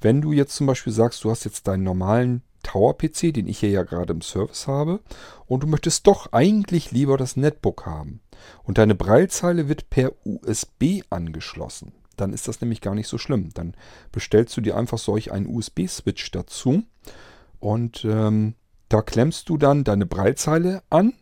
[0.00, 3.70] Wenn du jetzt zum Beispiel sagst, du hast jetzt deinen normalen Tower-PC, den ich hier
[3.70, 5.00] ja gerade im Service habe,
[5.46, 8.20] und du möchtest doch eigentlich lieber das Netbook haben.
[8.62, 11.92] Und deine Braillezeile wird per USB angeschlossen.
[12.16, 13.50] Dann ist das nämlich gar nicht so schlimm.
[13.54, 13.74] Dann
[14.10, 16.82] bestellst du dir einfach solch einen USB-Switch dazu
[17.60, 18.54] und ähm,
[18.88, 21.14] da klemmst du dann deine Braillezeile an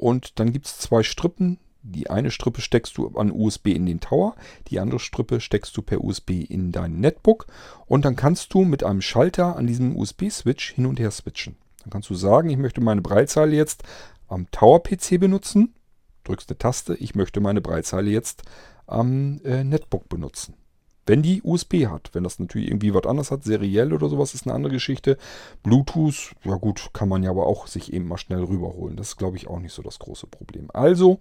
[0.00, 4.00] und dann gibt es zwei Strippen, die eine Strippe steckst du an USB in den
[4.00, 4.34] Tower,
[4.68, 7.46] die andere Strippe steckst du per USB in dein Netbook
[7.86, 11.56] und dann kannst du mit einem Schalter an diesem USB-Switch hin und her switchen.
[11.82, 13.82] Dann kannst du sagen, ich möchte meine Breitzeile jetzt
[14.28, 15.74] am Tower-PC benutzen,
[16.24, 18.42] drückst eine Taste, ich möchte meine Breitzeile jetzt
[18.86, 20.54] am äh, Netbook benutzen.
[21.06, 22.10] Wenn die USB hat.
[22.12, 25.16] Wenn das natürlich irgendwie was anderes hat, seriell oder sowas, ist eine andere Geschichte.
[25.62, 28.96] Bluetooth, ja gut, kann man ja aber auch sich eben mal schnell rüberholen.
[28.96, 30.68] Das ist, glaube ich, auch nicht so das große Problem.
[30.72, 31.18] Also,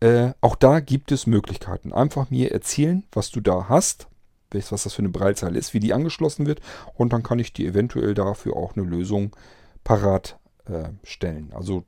[0.00, 1.92] äh, auch da gibt es Möglichkeiten.
[1.92, 4.08] Einfach mir erzählen, was du da hast,
[4.52, 6.60] was das für eine Breitzeile ist, wie die angeschlossen wird
[6.94, 9.36] und dann kann ich dir eventuell dafür auch eine Lösung
[9.84, 11.52] parat äh, stellen.
[11.52, 11.84] Also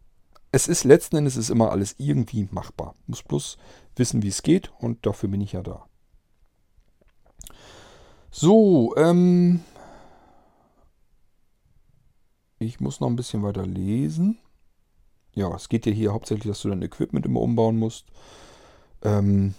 [0.52, 2.94] es ist letzten Endes ist immer alles irgendwie machbar.
[3.06, 3.56] Muss bloß
[3.96, 5.86] wissen, wie es geht und dafür bin ich ja da.
[8.32, 9.60] So, ähm,
[12.58, 14.38] ich muss noch ein bisschen weiter lesen
[15.34, 18.06] ja, es geht dir hier hauptsächlich, dass du dein Equipment immer umbauen musst.
[19.02, 19.54] Ähm,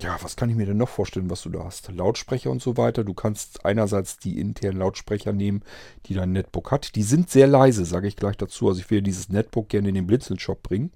[0.00, 1.90] ja, was kann ich mir denn noch vorstellen, was du da hast?
[1.90, 3.04] Lautsprecher und so weiter.
[3.04, 5.62] Du kannst einerseits die internen Lautsprecher nehmen,
[6.06, 6.94] die dein Netbook hat.
[6.94, 8.68] Die sind sehr leise, sage ich gleich dazu.
[8.68, 10.90] Also ich will dieses Netbook gerne in den Blinzeln-Shop bringen.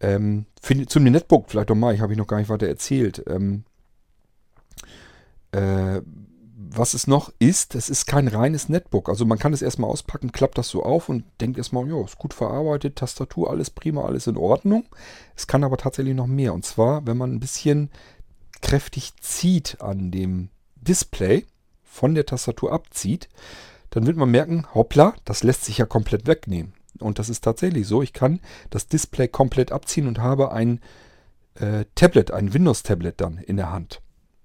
[0.00, 3.22] Ähm, zum Netbook vielleicht nochmal, ich habe ich noch gar nicht weiter erzählt.
[3.28, 3.64] Ähm,
[5.52, 6.00] äh,
[6.70, 9.08] was es noch ist, es ist kein reines Netbook.
[9.08, 12.18] Also man kann es erstmal auspacken, klappt das so auf und denkt erstmal, ja, ist
[12.18, 14.84] gut verarbeitet, Tastatur, alles prima, alles in Ordnung.
[15.36, 16.52] Es kann aber tatsächlich noch mehr.
[16.54, 17.90] Und zwar, wenn man ein bisschen
[18.60, 21.46] kräftig zieht an dem Display,
[21.98, 23.28] von der Tastatur abzieht,
[23.90, 26.74] dann wird man merken, hoppla, das lässt sich ja komplett wegnehmen.
[27.00, 28.02] Und das ist tatsächlich so.
[28.02, 30.80] Ich kann das Display komplett abziehen und habe ein
[31.54, 34.00] äh, Tablet, ein Windows-Tablet dann in der Hand.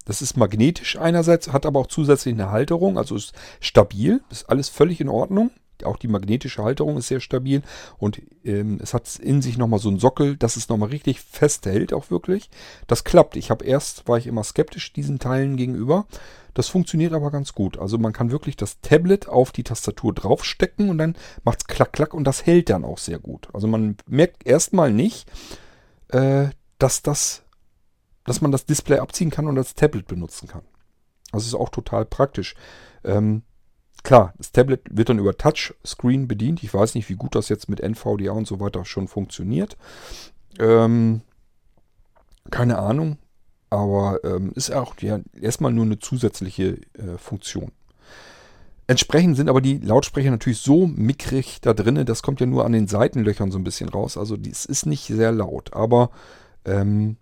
[0.05, 4.69] Das ist magnetisch einerseits, hat aber auch zusätzlich eine Halterung, also ist stabil, ist alles
[4.69, 5.51] völlig in Ordnung.
[5.83, 7.61] Auch die magnetische Halterung ist sehr stabil
[7.97, 11.93] und ähm, es hat in sich nochmal so einen Sockel, dass es nochmal richtig festhält,
[11.93, 12.49] auch wirklich.
[12.87, 13.35] Das klappt.
[13.35, 16.05] Ich habe erst, war ich immer skeptisch diesen Teilen gegenüber.
[16.53, 17.79] Das funktioniert aber ganz gut.
[17.79, 21.93] Also man kann wirklich das Tablet auf die Tastatur draufstecken und dann macht es klack,
[21.93, 23.49] klack und das hält dann auch sehr gut.
[23.53, 25.29] Also man merkt erstmal nicht,
[26.09, 27.42] äh, dass das,
[28.25, 30.63] dass man das Display abziehen kann und das Tablet benutzen kann.
[31.31, 32.55] Das ist auch total praktisch.
[33.03, 33.43] Ähm,
[34.03, 36.61] Klar, das Tablet wird dann über Touchscreen bedient.
[36.61, 39.77] Ich weiß nicht, wie gut das jetzt mit NVDA und so weiter schon funktioniert.
[40.59, 41.21] Ähm,
[42.51, 43.17] keine Ahnung,
[43.69, 47.71] aber ähm, ist auch ja, erstmal nur eine zusätzliche äh, Funktion.
[48.87, 52.73] Entsprechend sind aber die Lautsprecher natürlich so mickrig da drinnen, das kommt ja nur an
[52.73, 54.17] den Seitenlöchern so ein bisschen raus.
[54.17, 56.09] Also es ist nicht sehr laut, aber
[56.65, 57.15] ähm,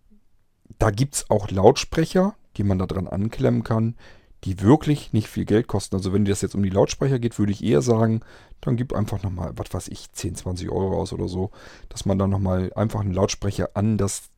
[0.79, 3.95] da gibt es auch Lautsprecher, die man da dran anklemmen kann,
[4.43, 5.95] die wirklich nicht viel Geld kosten.
[5.95, 8.21] Also wenn das jetzt um die Lautsprecher geht, würde ich eher sagen,
[8.60, 11.51] dann gib einfach nochmal, was weiß ich, 10, 20 Euro aus oder so,
[11.89, 14.29] dass man dann nochmal einfach einen Lautsprecher an das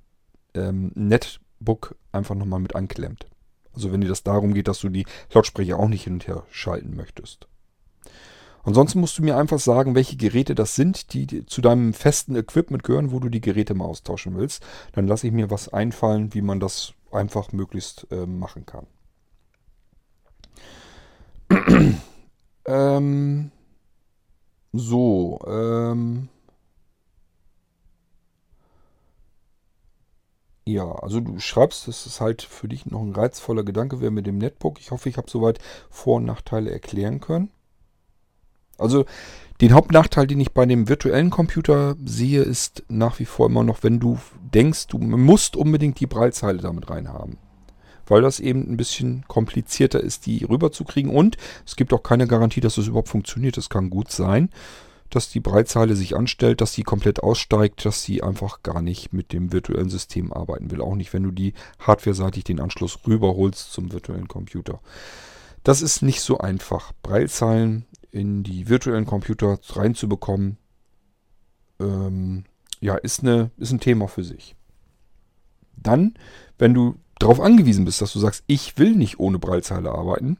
[0.54, 3.26] ähm, Netbook einfach nochmal mit anklemmt.
[3.74, 6.43] Also wenn dir das darum geht, dass du die Lautsprecher auch nicht hin und her
[6.52, 7.48] schalten möchtest.
[8.63, 12.84] Ansonsten musst du mir einfach sagen, welche Geräte das sind, die zu deinem festen Equipment
[12.84, 14.63] gehören, wo du die Geräte mal austauschen willst.
[14.93, 18.88] Dann lasse ich mir was einfallen, wie man das einfach möglichst äh, machen kann.
[22.65, 23.52] ähm,
[24.71, 26.30] so, ähm,
[30.65, 34.26] ja, also du schreibst, das ist halt für dich noch ein reizvoller Gedanke wäre mit
[34.26, 34.80] dem Netbook.
[34.80, 37.52] Ich hoffe, ich habe soweit Vor- und Nachteile erklären können.
[38.84, 39.06] Also
[39.62, 43.84] den Hauptnachteil, den ich bei dem virtuellen Computer sehe, ist nach wie vor immer noch,
[43.84, 44.19] wenn du
[44.54, 47.38] denkst, du musst unbedingt die Breitzeile damit reinhaben
[48.08, 51.12] weil das eben ein bisschen komplizierter ist, die rüberzukriegen.
[51.12, 53.58] Und es gibt auch keine Garantie, dass das überhaupt funktioniert.
[53.58, 54.50] Es kann gut sein,
[55.10, 59.32] dass die Breitzeile sich anstellt, dass sie komplett aussteigt, dass sie einfach gar nicht mit
[59.32, 60.82] dem virtuellen System arbeiten will.
[60.82, 64.80] Auch nicht, wenn du die hardware-seitig den Anschluss rüberholst zum virtuellen Computer.
[65.63, 66.91] Das ist nicht so einfach.
[67.04, 70.58] Breitzeilen in die virtuellen Computer reinzubekommen,
[71.80, 72.45] ähm,
[72.80, 74.56] ja, ist, eine, ist ein Thema für sich.
[75.76, 76.13] Dann,
[76.60, 80.38] wenn du darauf angewiesen bist, dass du sagst, ich will nicht ohne Breilzeile arbeiten,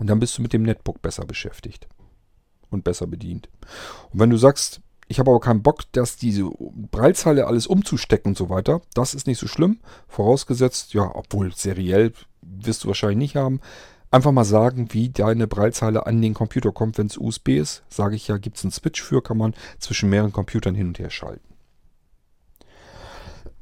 [0.00, 1.86] dann bist du mit dem Netbook besser beschäftigt
[2.70, 3.48] und besser bedient.
[4.10, 6.50] Und wenn du sagst, ich habe aber keinen Bock, dass diese
[6.90, 9.78] Breilzeile alles umzustecken und so weiter, das ist nicht so schlimm.
[10.08, 13.60] Vorausgesetzt, ja, obwohl seriell wirst du wahrscheinlich nicht haben.
[14.10, 17.84] Einfach mal sagen, wie deine Breilzeile an den Computer kommt, wenn es USB ist.
[17.88, 20.98] Sage ich ja, gibt es einen Switch für, kann man zwischen mehreren Computern hin und
[20.98, 21.54] her schalten.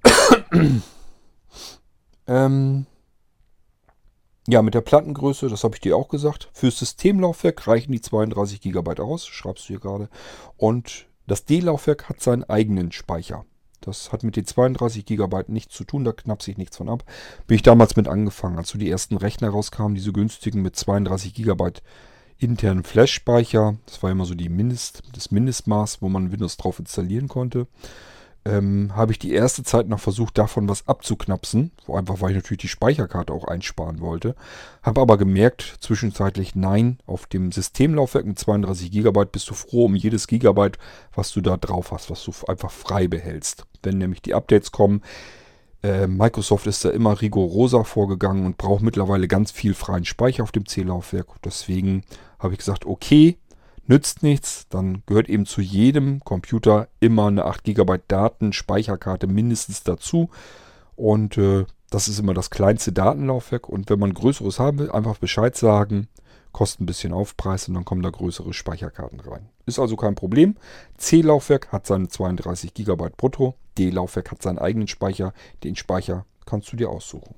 [2.30, 2.84] Ähm,
[4.46, 6.50] ja, mit der Plattengröße, das habe ich dir auch gesagt.
[6.52, 10.08] Fürs Systemlaufwerk reichen die 32 GB aus, schreibst du hier gerade.
[10.56, 13.44] Und das D-Laufwerk hat seinen eigenen Speicher.
[13.80, 17.04] Das hat mit den 32 GB nichts zu tun, da knappt sich nichts von ab.
[17.46, 21.34] Bin ich damals mit angefangen, als so die ersten Rechner rauskamen, diese günstigen mit 32
[21.34, 21.72] GB
[22.38, 23.76] internen Flash-Speicher.
[23.86, 27.66] Das war immer so die Mindest, das Mindestmaß, wo man Windows drauf installieren konnte
[28.48, 31.72] ähm, habe ich die erste Zeit noch versucht, davon was abzuknapsen.
[31.86, 34.34] Einfach weil ich natürlich die Speicherkarte auch einsparen wollte.
[34.82, 39.94] Habe aber gemerkt, zwischenzeitlich nein, auf dem Systemlaufwerk mit 32 GB bist du froh um
[39.94, 40.78] jedes Gigabyte,
[41.14, 43.66] was du da drauf hast, was du einfach frei behältst.
[43.82, 45.02] Wenn nämlich die Updates kommen,
[45.82, 50.52] äh, Microsoft ist da immer rigoroser vorgegangen und braucht mittlerweile ganz viel freien Speicher auf
[50.52, 51.28] dem C-Laufwerk.
[51.44, 52.02] Deswegen
[52.38, 53.36] habe ich gesagt, okay,
[53.88, 60.28] Nützt nichts, dann gehört eben zu jedem Computer immer eine 8 GB Datenspeicherkarte mindestens dazu.
[60.94, 63.66] Und äh, das ist immer das kleinste Datenlaufwerk.
[63.66, 66.08] Und wenn man größeres haben will, einfach Bescheid sagen,
[66.52, 69.48] kostet ein bisschen Aufpreis und dann kommen da größere Speicherkarten rein.
[69.64, 70.56] Ist also kein Problem.
[70.98, 73.54] C-Laufwerk hat seine 32 GB brutto.
[73.78, 75.32] D-Laufwerk hat seinen eigenen Speicher.
[75.64, 77.36] Den Speicher kannst du dir aussuchen.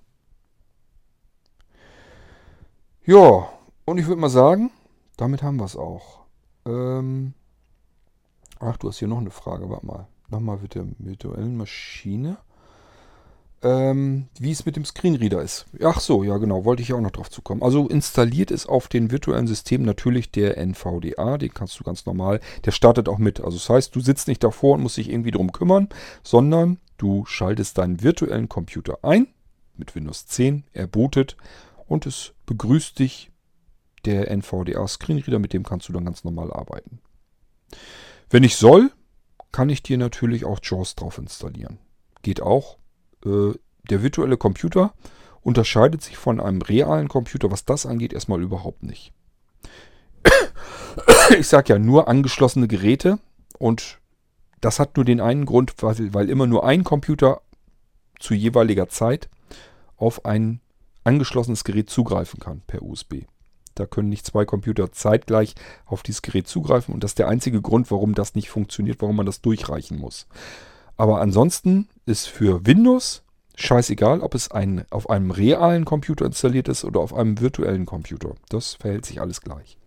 [3.04, 3.48] Ja,
[3.84, 4.72] und ich würde mal sagen,
[5.16, 6.19] damit haben wir es auch.
[6.66, 7.34] Ähm
[8.60, 9.70] Ach, du hast hier noch eine Frage.
[9.70, 10.06] Warte mal.
[10.28, 12.36] Nochmal mit der virtuellen Maschine.
[13.62, 15.66] Ähm, wie es mit dem Screenreader ist.
[15.82, 17.62] Ach so, ja genau, wollte ich ja auch noch drauf zukommen.
[17.62, 22.40] Also installiert ist auf den virtuellen Systemen natürlich der NVDA, den kannst du ganz normal,
[22.64, 23.40] der startet auch mit.
[23.40, 25.90] Also das heißt, du sitzt nicht davor und musst dich irgendwie drum kümmern,
[26.22, 29.26] sondern du schaltest deinen virtuellen Computer ein
[29.76, 31.36] mit Windows 10, er bootet
[31.86, 33.30] und es begrüßt dich
[34.04, 37.00] der NVDA Screenreader, mit dem kannst du dann ganz normal arbeiten.
[38.28, 38.90] Wenn ich soll,
[39.52, 41.78] kann ich dir natürlich auch JAWS drauf installieren.
[42.22, 42.78] Geht auch.
[43.24, 43.52] Äh,
[43.88, 44.94] der virtuelle Computer
[45.42, 49.12] unterscheidet sich von einem realen Computer, was das angeht, erstmal überhaupt nicht.
[51.38, 53.20] Ich sage ja nur angeschlossene Geräte
[53.58, 54.00] und
[54.60, 57.40] das hat nur den einen Grund, weil, weil immer nur ein Computer
[58.18, 59.30] zu jeweiliger Zeit
[59.96, 60.60] auf ein
[61.04, 63.26] angeschlossenes Gerät zugreifen kann per USB.
[63.80, 65.54] Da können nicht zwei Computer zeitgleich
[65.86, 69.16] auf dieses Gerät zugreifen und das ist der einzige Grund, warum das nicht funktioniert, warum
[69.16, 70.26] man das durchreichen muss.
[70.98, 73.22] Aber ansonsten ist für Windows
[73.56, 78.34] scheißegal, ob es ein, auf einem realen Computer installiert ist oder auf einem virtuellen Computer.
[78.50, 79.78] Das verhält sich alles gleich.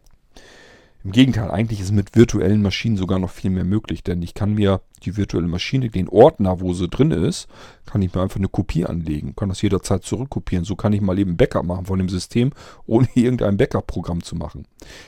[1.04, 4.54] Im Gegenteil, eigentlich ist mit virtuellen Maschinen sogar noch viel mehr möglich, denn ich kann
[4.54, 7.48] mir die virtuelle Maschine, den Ordner, wo sie drin ist,
[7.86, 10.64] kann ich mir einfach eine Kopie anlegen, kann das jederzeit zurückkopieren.
[10.64, 12.52] So kann ich mal eben Backup machen von dem System,
[12.86, 14.66] ohne irgendein Backup-Programm zu machen.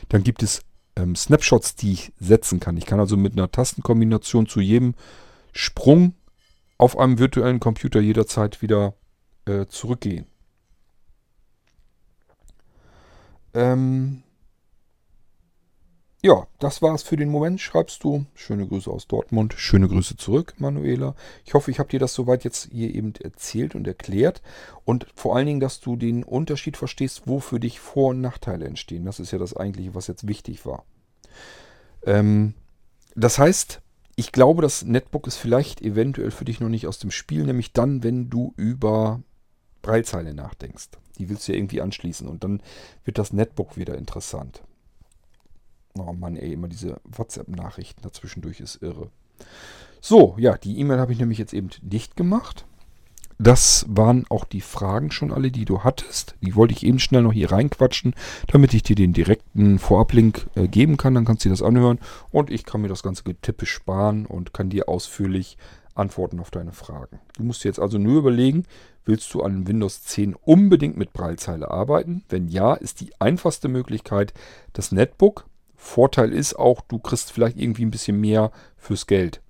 [0.09, 0.63] Dann gibt es
[0.97, 2.75] ähm, Snapshots, die ich setzen kann.
[2.75, 4.95] Ich kann also mit einer Tastenkombination zu jedem
[5.53, 6.13] Sprung
[6.77, 8.95] auf einem virtuellen Computer jederzeit wieder
[9.45, 10.25] äh, zurückgehen.
[13.53, 14.23] Ähm,
[16.25, 18.25] ja, das war's für den Moment, schreibst du.
[18.33, 19.53] Schöne Grüße aus Dortmund.
[19.57, 21.13] Schöne Grüße zurück, Manuela.
[21.45, 24.41] Ich hoffe, ich habe dir das soweit jetzt hier eben erzählt und erklärt.
[24.85, 28.65] Und vor allen Dingen, dass du den Unterschied verstehst, wo für dich Vor- und Nachteile
[28.65, 29.05] entstehen.
[29.05, 30.83] Das ist ja das eigentliche, was jetzt wichtig war.
[32.07, 32.55] Ähm,
[33.13, 33.81] das heißt,
[34.15, 37.71] ich glaube, das Netbook ist vielleicht eventuell für dich noch nicht aus dem Spiel, nämlich
[37.71, 39.21] dann, wenn du über
[39.83, 40.87] Breilzeile nachdenkst.
[41.19, 42.63] Die willst du ja irgendwie anschließen und dann
[43.03, 44.63] wird das Netbook wieder interessant.
[45.97, 49.09] Oh Mann, ey, immer diese WhatsApp-Nachrichten dazwischendurch ist irre.
[50.01, 52.65] So, ja, die E-Mail habe ich nämlich jetzt eben dicht gemacht.
[53.37, 56.35] Das waren auch die Fragen schon alle, die du hattest.
[56.41, 58.13] Die wollte ich eben schnell noch hier reinquatschen,
[58.47, 61.15] damit ich dir den direkten Vorablink äh, geben kann.
[61.15, 61.99] Dann kannst du dir das anhören
[62.31, 65.57] und ich kann mir das ganze Getippe sparen und kann dir ausführlich
[65.95, 67.19] antworten auf deine Fragen.
[67.37, 68.65] Du musst dir jetzt also nur überlegen,
[69.05, 72.23] willst du an Windows 10 unbedingt mit Braillezeile arbeiten?
[72.29, 74.33] Wenn ja, ist die einfachste Möglichkeit
[74.73, 75.45] das Netbook
[75.85, 79.41] Vorteil ist auch, du kriegst vielleicht irgendwie ein bisschen mehr fürs Geld.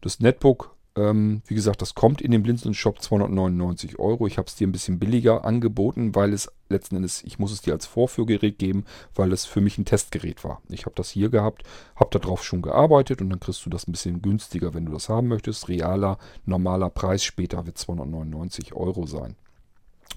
[0.00, 4.26] Das Netbook, ähm, wie gesagt, das kommt in den Blinzeln Shop 299 Euro.
[4.26, 7.60] Ich habe es dir ein bisschen billiger angeboten, weil es letzten Endes, ich muss es
[7.60, 10.62] dir als Vorführgerät geben, weil es für mich ein Testgerät war.
[10.70, 11.62] Ich habe das hier gehabt,
[11.94, 15.10] habe darauf schon gearbeitet und dann kriegst du das ein bisschen günstiger, wenn du das
[15.10, 15.68] haben möchtest.
[15.68, 16.16] Realer,
[16.46, 19.36] normaler Preis später wird 299 Euro sein.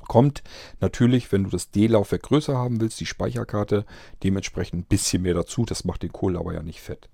[0.08, 0.44] Kommt
[0.80, 3.86] natürlich, wenn du das D-Laufwerk größer haben willst, die Speicherkarte
[4.24, 5.66] dementsprechend ein bisschen mehr dazu.
[5.66, 7.10] Das macht den Kohl aber ja nicht fett.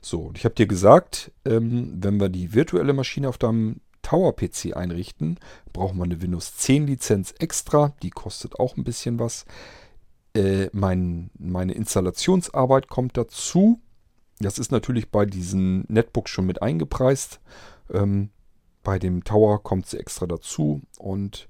[0.00, 5.38] So, ich habe dir gesagt, ähm, wenn wir die virtuelle Maschine auf deinem Tower-PC einrichten,
[5.72, 7.94] brauchen wir eine Windows 10 Lizenz extra.
[8.02, 9.44] Die kostet auch ein bisschen was.
[10.34, 13.80] Äh, mein, meine Installationsarbeit kommt dazu.
[14.38, 17.40] Das ist natürlich bei diesen Netbooks schon mit eingepreist.
[17.92, 18.30] Ähm,
[18.82, 20.80] bei dem Tower kommt sie extra dazu.
[20.98, 21.48] Und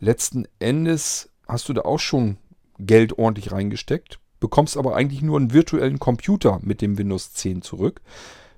[0.00, 2.38] letzten Endes hast du da auch schon
[2.78, 8.00] Geld ordentlich reingesteckt, bekommst aber eigentlich nur einen virtuellen Computer mit dem Windows 10 zurück,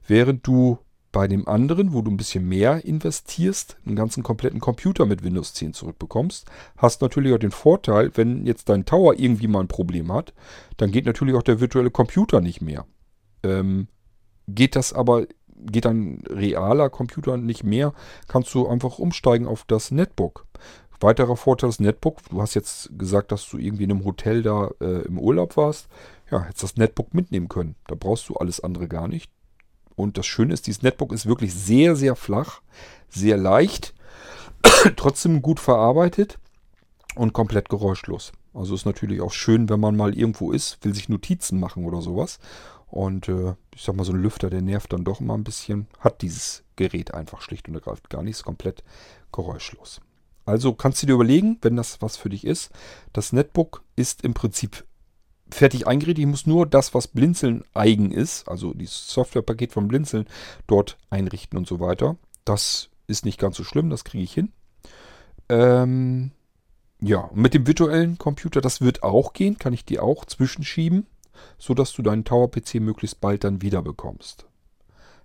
[0.07, 0.79] während du
[1.11, 5.53] bei dem anderen, wo du ein bisschen mehr investierst, einen ganzen kompletten Computer mit Windows
[5.53, 6.51] 10 zurückbekommst.
[6.79, 10.33] Hast natürlich auch den Vorteil, wenn jetzt dein Tower irgendwie mal ein Problem hat,
[10.79, 12.87] dann geht natürlich auch der virtuelle Computer nicht mehr.
[13.43, 13.89] Ähm,
[14.49, 17.93] geht das aber, geht ein realer Computer nicht mehr,
[18.27, 20.47] kannst du einfach umsteigen auf das Netbook.
[21.03, 24.71] Weiterer Vorteil des Netbook, du hast jetzt gesagt, dass du irgendwie in einem Hotel da
[24.81, 25.89] äh, im Urlaub warst.
[26.31, 27.75] Ja, hättest das Netbook mitnehmen können.
[27.87, 29.31] Da brauchst du alles andere gar nicht.
[29.97, 32.63] Und das Schöne ist, dieses Netbook ist wirklich sehr, sehr flach,
[33.09, 33.95] sehr leicht,
[34.97, 36.39] trotzdem gut verarbeitet
[37.15, 38.33] und komplett geräuschlos.
[38.55, 42.01] Also ist natürlich auch schön, wenn man mal irgendwo ist, will sich Notizen machen oder
[42.01, 42.39] sowas.
[42.87, 45.87] Und äh, ich sag mal, so ein Lüfter, der nervt dann doch immer ein bisschen.
[45.99, 48.37] Hat dieses Gerät einfach schlicht und ergreifend gar nicht.
[48.37, 48.85] Ist komplett
[49.33, 50.01] geräuschlos.
[50.45, 52.71] Also kannst du dir überlegen, wenn das was für dich ist.
[53.13, 54.85] Das Netbook ist im Prinzip
[55.51, 56.23] fertig eingerichtet.
[56.23, 60.27] Ich muss nur das, was Blinzeln eigen ist, also das Softwarepaket von Blinzeln,
[60.67, 62.17] dort einrichten und so weiter.
[62.45, 64.53] Das ist nicht ganz so schlimm, das kriege ich hin.
[65.49, 66.33] Ähm,
[67.01, 71.07] ja, mit dem virtuellen Computer, das wird auch gehen, kann ich dir auch zwischenschieben,
[71.59, 74.47] sodass du deinen Tower-PC möglichst bald dann wieder bekommst.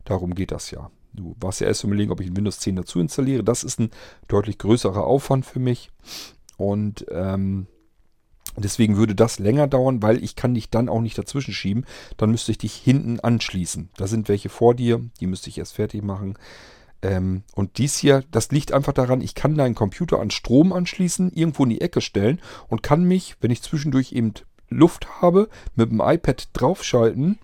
[0.03, 0.91] Darum geht das ja.
[1.18, 3.43] Du warst ja erst überlegen, ob ich ein Windows 10 dazu installiere.
[3.43, 3.89] Das ist ein
[4.28, 5.89] deutlich größerer Aufwand für mich.
[6.57, 7.68] Und ähm,
[8.55, 11.86] deswegen würde das länger dauern, weil ich kann dich dann auch nicht dazwischen schieben.
[12.18, 13.89] Dann müsste ich dich hinten anschließen.
[13.97, 16.38] Da sind welche vor dir, die müsste ich erst fertig machen.
[17.01, 21.32] Ähm, und dies hier, das liegt einfach daran, ich kann deinen Computer an Strom anschließen,
[21.32, 24.34] irgendwo in die Ecke stellen und kann mich, wenn ich zwischendurch eben
[24.70, 27.39] Luft habe, mit dem iPad draufschalten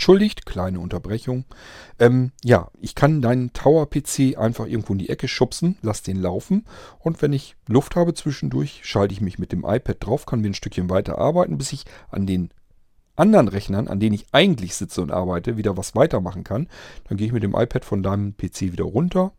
[0.00, 1.44] entschuldigt, kleine Unterbrechung.
[1.98, 6.64] Ähm, ja, ich kann deinen Tower-PC einfach irgendwo in die Ecke schubsen, lass den laufen
[7.00, 10.48] und wenn ich Luft habe zwischendurch, schalte ich mich mit dem iPad drauf, kann mir
[10.48, 12.48] ein Stückchen weiter arbeiten, bis ich an den
[13.14, 16.68] anderen Rechnern, an denen ich eigentlich sitze und arbeite, wieder was weitermachen kann.
[17.06, 19.32] Dann gehe ich mit dem iPad von deinem PC wieder runter,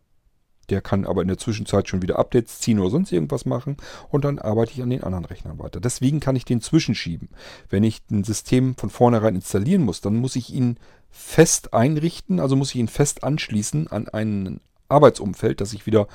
[0.72, 3.76] der kann aber in der Zwischenzeit schon wieder Updates ziehen oder sonst irgendwas machen
[4.08, 5.80] und dann arbeite ich an den anderen Rechnern weiter.
[5.80, 7.28] Deswegen kann ich den zwischenschieben.
[7.68, 10.78] Wenn ich ein System von vornherein installieren muss, dann muss ich ihn
[11.10, 16.08] fest einrichten, also muss ich ihn fest anschließen an ein Arbeitsumfeld, dass ich wieder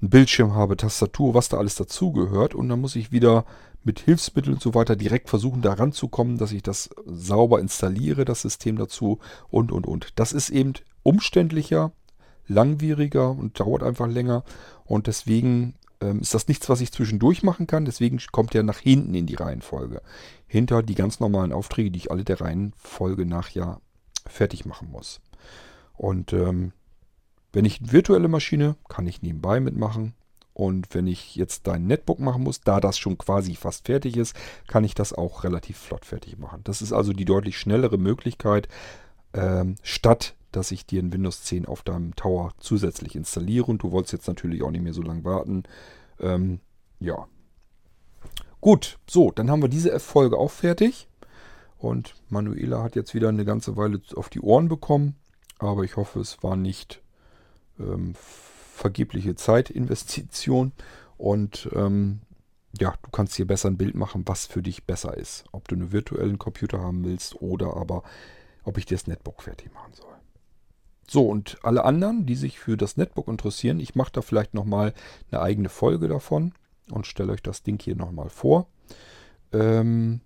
[0.00, 3.44] einen Bildschirm habe, Tastatur, was da alles dazugehört und dann muss ich wieder
[3.84, 8.40] mit Hilfsmitteln und so weiter direkt versuchen, da ranzukommen, dass ich das sauber installiere, das
[8.40, 9.18] System dazu
[9.50, 10.12] und und und.
[10.16, 11.92] Das ist eben umständlicher,
[12.48, 14.44] langwieriger und dauert einfach länger.
[14.84, 17.84] Und deswegen ähm, ist das nichts, was ich zwischendurch machen kann.
[17.84, 20.02] Deswegen kommt er nach hinten in die Reihenfolge.
[20.46, 23.80] Hinter die ganz normalen Aufträge, die ich alle der Reihenfolge nach ja
[24.26, 25.20] fertig machen muss.
[25.94, 26.72] Und ähm,
[27.52, 30.14] wenn ich eine virtuelle Maschine, kann ich nebenbei mitmachen.
[30.52, 34.34] Und wenn ich jetzt dein Netbook machen muss, da das schon quasi fast fertig ist,
[34.66, 36.62] kann ich das auch relativ flott fertig machen.
[36.64, 38.68] Das ist also die deutlich schnellere Möglichkeit,
[39.34, 43.66] ähm, statt dass ich dir ein Windows 10 auf deinem Tower zusätzlich installiere.
[43.66, 45.64] Und du wolltest jetzt natürlich auch nicht mehr so lange warten.
[46.20, 46.60] Ähm,
[47.00, 47.26] ja.
[48.60, 51.08] Gut, so, dann haben wir diese F-Folge auch fertig.
[51.76, 55.14] Und Manuela hat jetzt wieder eine ganze Weile auf die Ohren bekommen.
[55.58, 57.02] Aber ich hoffe, es war nicht
[57.78, 58.14] ähm,
[58.74, 60.72] vergebliche Zeitinvestition.
[61.16, 62.20] Und ähm,
[62.78, 65.44] ja, du kannst hier besser ein Bild machen, was für dich besser ist.
[65.52, 68.02] Ob du einen virtuellen Computer haben willst oder aber
[68.64, 70.17] ob ich dir das Netbook fertig machen soll.
[71.10, 74.92] So, und alle anderen, die sich für das Netbook interessieren, ich mache da vielleicht nochmal
[75.30, 76.52] eine eigene Folge davon
[76.90, 78.66] und stelle euch das Ding hier nochmal vor.
[79.52, 80.20] Ähm,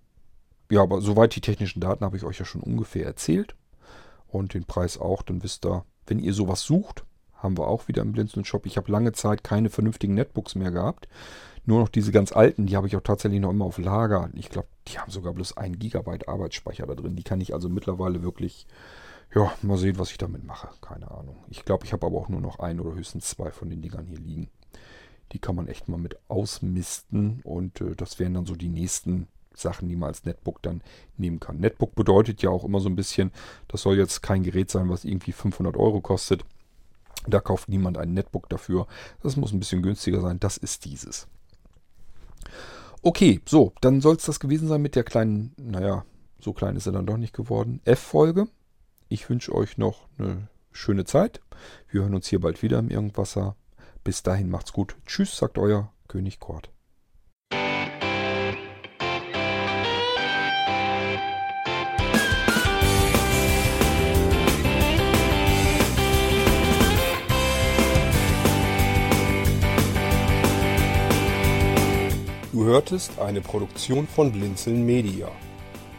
[0.69, 3.55] ja, aber soweit die technischen Daten habe ich euch ja schon ungefähr erzählt.
[4.27, 7.05] Und den Preis auch, dann wisst ihr, wenn ihr sowas sucht,
[7.35, 8.65] haben wir auch wieder im Blinzeln Shop.
[8.65, 11.07] Ich habe lange Zeit keine vernünftigen Netbooks mehr gehabt.
[11.65, 14.29] Nur noch diese ganz alten, die habe ich auch tatsächlich noch immer auf Lager.
[14.33, 17.15] Ich glaube, die haben sogar bloß 1 GB Arbeitsspeicher da drin.
[17.15, 18.67] Die kann ich also mittlerweile wirklich
[19.35, 20.69] ja, mal sehen, was ich damit mache.
[20.81, 21.37] Keine Ahnung.
[21.49, 24.05] Ich glaube, ich habe aber auch nur noch ein oder höchstens zwei von den Dingern
[24.05, 24.49] hier liegen.
[25.31, 29.27] Die kann man echt mal mit ausmisten und äh, das wären dann so die nächsten
[29.55, 30.81] Sachen, die man als Netbook dann
[31.17, 31.57] nehmen kann.
[31.57, 33.31] Netbook bedeutet ja auch immer so ein bisschen,
[33.67, 36.45] das soll jetzt kein Gerät sein, was irgendwie 500 Euro kostet.
[37.27, 38.87] Da kauft niemand ein Netbook dafür.
[39.21, 40.39] Das muss ein bisschen günstiger sein.
[40.39, 41.27] Das ist dieses.
[43.01, 46.05] Okay, so, dann soll es das gewesen sein mit der kleinen, naja,
[46.39, 48.47] so klein ist er dann doch nicht geworden, F-Folge.
[49.13, 51.39] Ich wünsche euch noch eine schöne Zeit.
[51.87, 53.55] Wir hören uns hier bald wieder im Irgendwasser.
[54.03, 54.95] Bis dahin macht's gut.
[55.05, 56.71] Tschüss, sagt euer König Kort.
[72.51, 75.29] Du hörtest eine Produktion von Blinzeln Media.